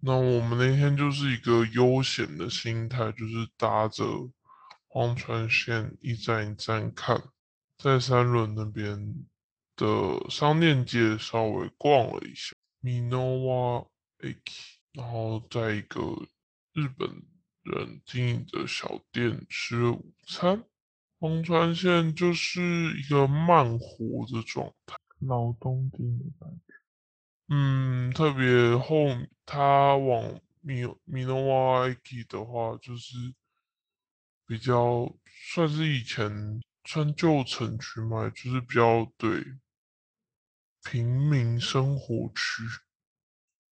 [0.00, 4.04] 那我们那天就是一个悠闲的心态，就是搭着
[4.88, 7.22] 荒川线一站一站看，
[7.78, 9.14] 在三轮那边
[9.76, 13.86] 的商店街稍微逛了一下，Minowa
[14.18, 16.00] X，然后在一个
[16.72, 17.08] 日本
[17.62, 20.64] 人经营的小店吃午餐。
[21.20, 22.62] 荒川线就是
[22.98, 26.74] 一个慢活的状态，老东京的感觉。
[27.48, 29.04] 嗯，特别后，
[29.44, 33.34] 他往米米诺瓦埃基的话，就是
[34.46, 35.14] 比较
[35.52, 39.44] 算是以前穿旧城区嘛，就是比较对
[40.82, 42.62] 平民生活区。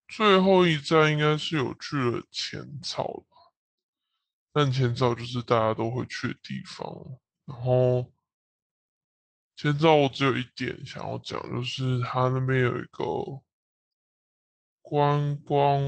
[0.07, 3.53] 最后一站应该是有去了浅草吧，
[4.53, 7.19] 但浅草就是大家都会去的地方。
[7.49, 8.13] 然后，
[9.57, 13.43] 现在我只有一点想要讲，就是他那边有一个
[14.83, 15.81] 观光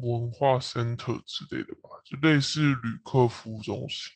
[0.00, 4.14] 文化 center 之类的吧，就类似旅客服务中心，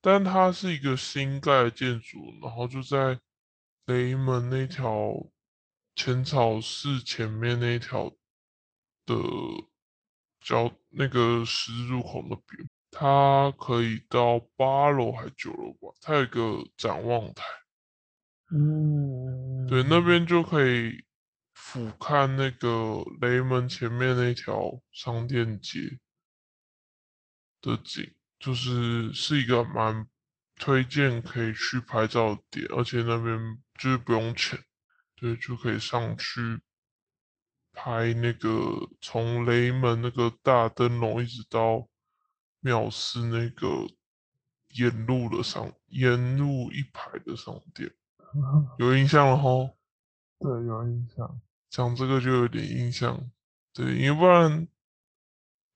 [0.00, 3.20] 但它是一个新盖的建筑，然后就在
[3.84, 5.12] 雷门那条
[5.94, 8.08] 浅草寺前面那条
[9.04, 9.14] 的
[10.40, 12.69] 交那个十字路口那边。
[12.92, 15.94] 它可以到八楼还九楼吧？
[16.00, 17.44] 它有一个展望台，
[18.50, 21.04] 嗯，对，那边就可以
[21.54, 26.00] 俯瞰那个雷门前面那条商店街
[27.62, 30.08] 的景，就是是一个蛮
[30.56, 33.38] 推荐可以去拍照的点，而且那边
[33.78, 34.58] 就是不用钱，
[35.14, 36.60] 对，就可以上去
[37.72, 41.88] 拍那个从雷门那个大灯笼一直到。
[42.62, 43.68] 藐视那个
[44.74, 47.90] 沿路的商，沿路一排的商店，
[48.78, 49.70] 有印象了吼？
[50.38, 51.40] 对，有印象。
[51.68, 53.30] 讲这个就有点印象，
[53.72, 54.66] 对，要不然，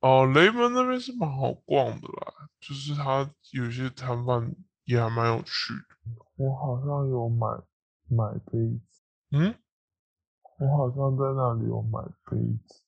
[0.00, 4.54] 哦，雷门那边是蛮好逛的啦，就是它有些摊贩
[4.84, 5.94] 也还蛮有趣的。
[6.36, 7.46] 我好像有买
[8.08, 8.58] 买杯
[8.90, 9.54] 子，嗯，
[10.58, 12.36] 我好像在那里有买杯
[12.66, 12.83] 子。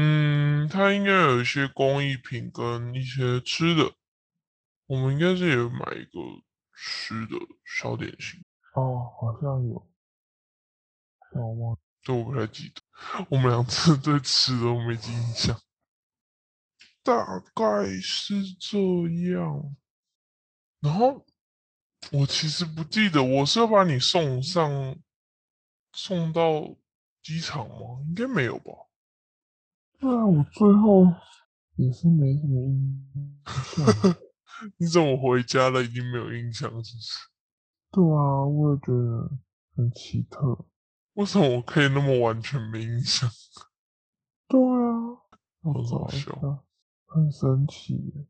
[0.00, 3.92] 嗯，它应该有一些工艺品跟一些吃的，
[4.86, 6.20] 我们应该是有买一个
[6.72, 7.34] 吃的
[7.64, 8.40] 小点心。
[8.74, 9.90] 哦，好像有，
[11.32, 12.80] 我忘，这我不太记得。
[13.28, 15.60] 我们两次对吃的我没印象，
[17.02, 18.78] 大概是这
[19.32, 19.74] 样。
[20.78, 21.26] 然后
[22.12, 24.96] 我其实不记得，我是要把你送上
[25.92, 26.76] 送到
[27.20, 28.00] 机场吗？
[28.06, 28.72] 应该没有吧？
[29.98, 31.06] 对啊，我最后
[31.76, 33.06] 也是没什么印
[33.44, 34.14] 象。
[34.78, 37.28] 你怎么回家了已经没有印象，是不是？
[37.90, 39.30] 对啊，我也觉得
[39.74, 40.66] 很奇特。
[41.14, 43.28] 为什么我可以那么完全没印象？
[44.46, 45.18] 对啊，
[45.62, 46.64] 好搞笑，
[47.06, 48.26] 很神奇。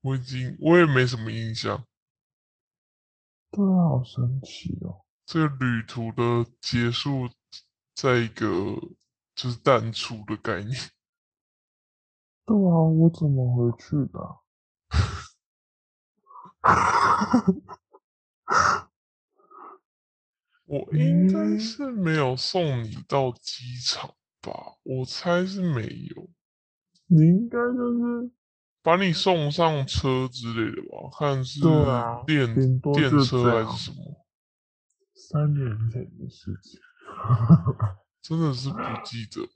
[0.00, 1.84] 我已经我也没什么印象。
[3.50, 5.04] 对啊，好神奇哦。
[5.26, 7.28] 这个旅途的结束，
[7.94, 8.46] 在一个
[9.34, 10.78] 就是淡出的概念。
[12.44, 14.38] 对啊，我怎么回去的啊？
[20.64, 24.08] 我应该嗯是没有送你到机场
[24.40, 24.52] 吧？
[24.82, 25.82] 我猜是没
[26.16, 26.30] 有，
[27.06, 28.30] 你应该就是
[28.82, 31.10] 把你送上车之类的吧？
[31.18, 31.60] 看是
[32.26, 34.24] 电电车还是什么？
[35.14, 36.80] 三年前的事情。
[38.22, 39.42] 真的是不记得。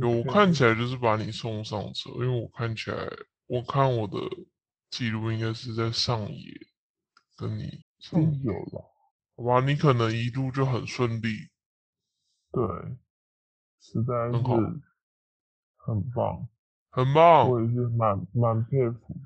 [0.00, 3.08] 有，我看起来就是把你送上车，因为我看起来，
[3.46, 4.18] 我看我的
[4.90, 6.52] 记录应该是在上野
[7.36, 8.90] 跟你上了，
[9.36, 9.60] 好吧？
[9.64, 11.48] 你可能一路就很顺利，
[12.50, 12.66] 对，
[13.80, 16.48] 实在是很棒，
[16.90, 19.16] 很棒，我也是蛮蛮佩服。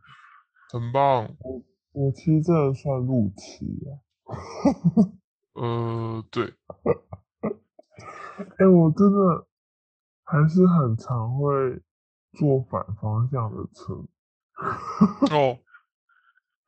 [0.70, 1.34] 很棒。
[1.92, 3.96] 我其实真的算路痴啊，
[5.54, 6.54] 呃，对，
[8.58, 9.46] 哎、我真的
[10.24, 11.82] 还是很常会
[12.38, 14.06] 坐反方向的车。
[15.34, 15.58] 哦，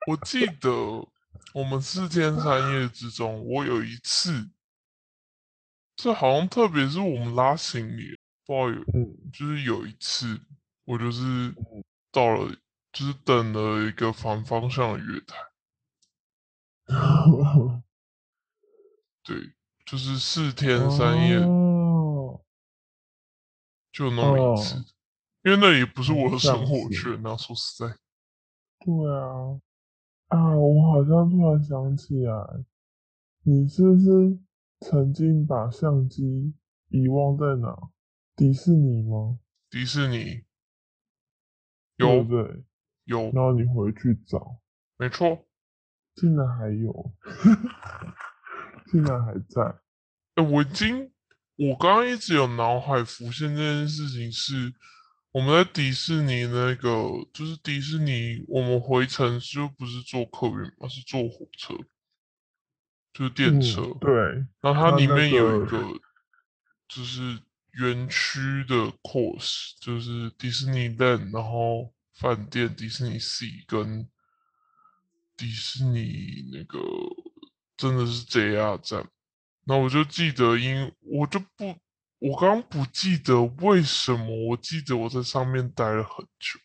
[0.06, 0.70] 我记得
[1.54, 4.50] 我们四天三夜之中，我有一次，
[5.96, 10.40] 这好像特别是我们拉行李，不知道有，嗯，就是有一次，
[10.84, 11.54] 我就是
[12.12, 12.54] 到了，
[12.92, 15.36] 就是等了一个反方向的月台，
[19.24, 19.54] 对，
[19.86, 22.40] 就是四天三夜哦，
[23.90, 24.84] 就那么一次，哦
[25.44, 27.96] 因为那也不是我的生活圈啊，说实在，
[28.84, 29.60] 对啊，
[30.28, 32.64] 啊，我好像突然想起来，
[33.42, 34.38] 你是不是
[34.80, 36.54] 曾经把相机
[36.88, 37.76] 遗忘在哪？
[38.36, 39.38] 迪士尼吗？
[39.70, 40.44] 迪士尼
[41.96, 42.64] 有不对？
[43.04, 44.58] 有，然后你回去找，
[44.96, 45.46] 没错。
[46.14, 47.12] 竟然还有，
[48.94, 49.60] 竟然还在。
[50.36, 51.10] 哎、我已经，
[51.56, 54.72] 我刚刚一直有脑海浮现这件事情是，
[55.32, 61.74] 我们在迪士尼那个，就是迪士尼，我们回程就不是坐客运嘛，是坐火车，
[63.12, 63.82] 就是电车。
[63.82, 64.12] 嗯、对，
[64.60, 66.00] 然后它里面有一个个，
[66.86, 67.40] 就是
[67.72, 74.08] 园区的 course，就是 Disneyland，然后饭店迪士尼 Sea 跟
[75.36, 76.78] 迪士尼那个
[77.76, 79.08] 真的是 JR 站。
[79.64, 81.74] 那我就记得因，我就不，
[82.18, 86.60] 我刚刚不记得为什么，我记得我在上面待了很久，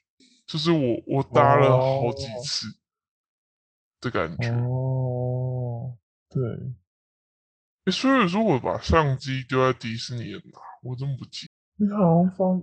[0.45, 2.67] 就是我我搭了好几哦次
[4.01, 4.49] 的感觉。
[4.49, 5.97] 哦，
[6.29, 6.41] 对，
[7.85, 12.61] 诶所以说我把相机丢在迪士尼的哪，我真不记你好像放。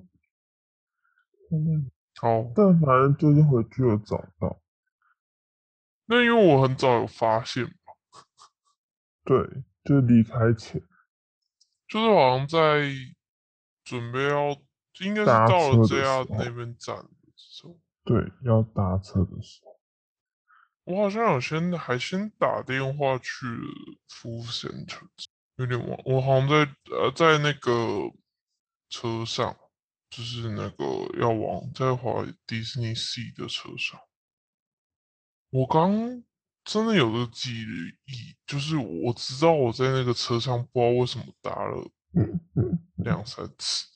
[2.18, 4.60] 好，但反正最近回去有找到。
[6.06, 7.85] 那因为我很早有发现嘛，
[9.26, 10.80] 对，就离开前
[11.88, 12.88] 就是好像在
[13.84, 14.50] 准备要，
[15.00, 19.80] 应该是到了 JR 那边站的时候，对要搭车的时候，
[20.84, 25.02] 我好像有先还先打电话去了服务 center，
[25.56, 26.54] 有点忘，我好像在
[26.92, 28.12] 呃在那个
[28.88, 29.56] 车上，
[30.08, 30.84] 就是那个
[31.20, 34.00] 要往在华迪士尼 Sea 的车上，
[35.50, 36.22] 我刚
[36.65, 37.63] 真的有个记
[38.05, 43.87] 忆，就是我知道我在那个车上不知道为什么搭了嗯嗯，两三次，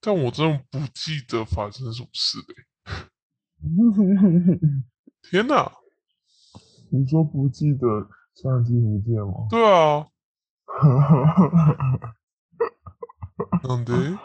[0.00, 2.54] 但我真的不记得发生什么事嘞、
[5.22, 5.72] 天哪！
[6.90, 9.48] 你说不记得相机不见吗？
[9.50, 10.08] 对啊，
[13.62, 14.18] なん で？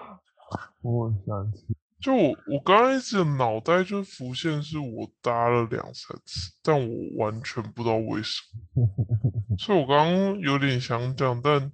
[0.81, 1.65] 我想起，
[2.00, 8.42] 就我我刚刚一直脑袋就浮现是我搭了两三次，但我完全不知道为什
[8.74, 8.86] 么，
[9.58, 11.72] 所以我刚刚有点想讲，但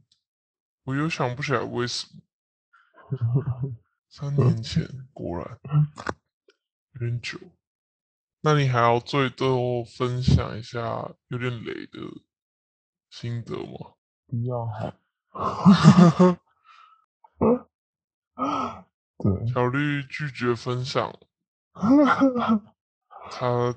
[0.85, 2.23] 我又想不起来为什么。
[4.09, 5.59] 三年前果然
[6.95, 7.39] 有点久，
[8.43, 11.99] 那你还要最多分享一下有点雷的
[13.11, 13.95] 心得吗？
[14.29, 14.95] 比较好。
[19.23, 21.17] 对，小绿拒绝分享，
[23.31, 23.75] 他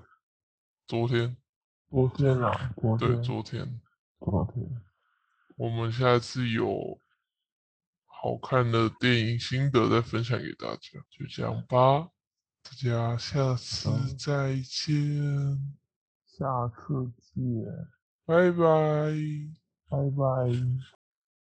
[0.87, 1.37] 昨天
[1.89, 3.81] 昨天啊，昨对天，昨天
[4.19, 4.81] 昨天？
[5.57, 6.99] 我们下次有
[8.07, 12.09] 好看的电影心得再分享给大家，就这样吧，
[12.63, 15.75] 大家下次嗯再见，
[16.25, 17.43] 下次见，
[18.25, 19.13] 拜拜。
[19.87, 20.94] 拜拜。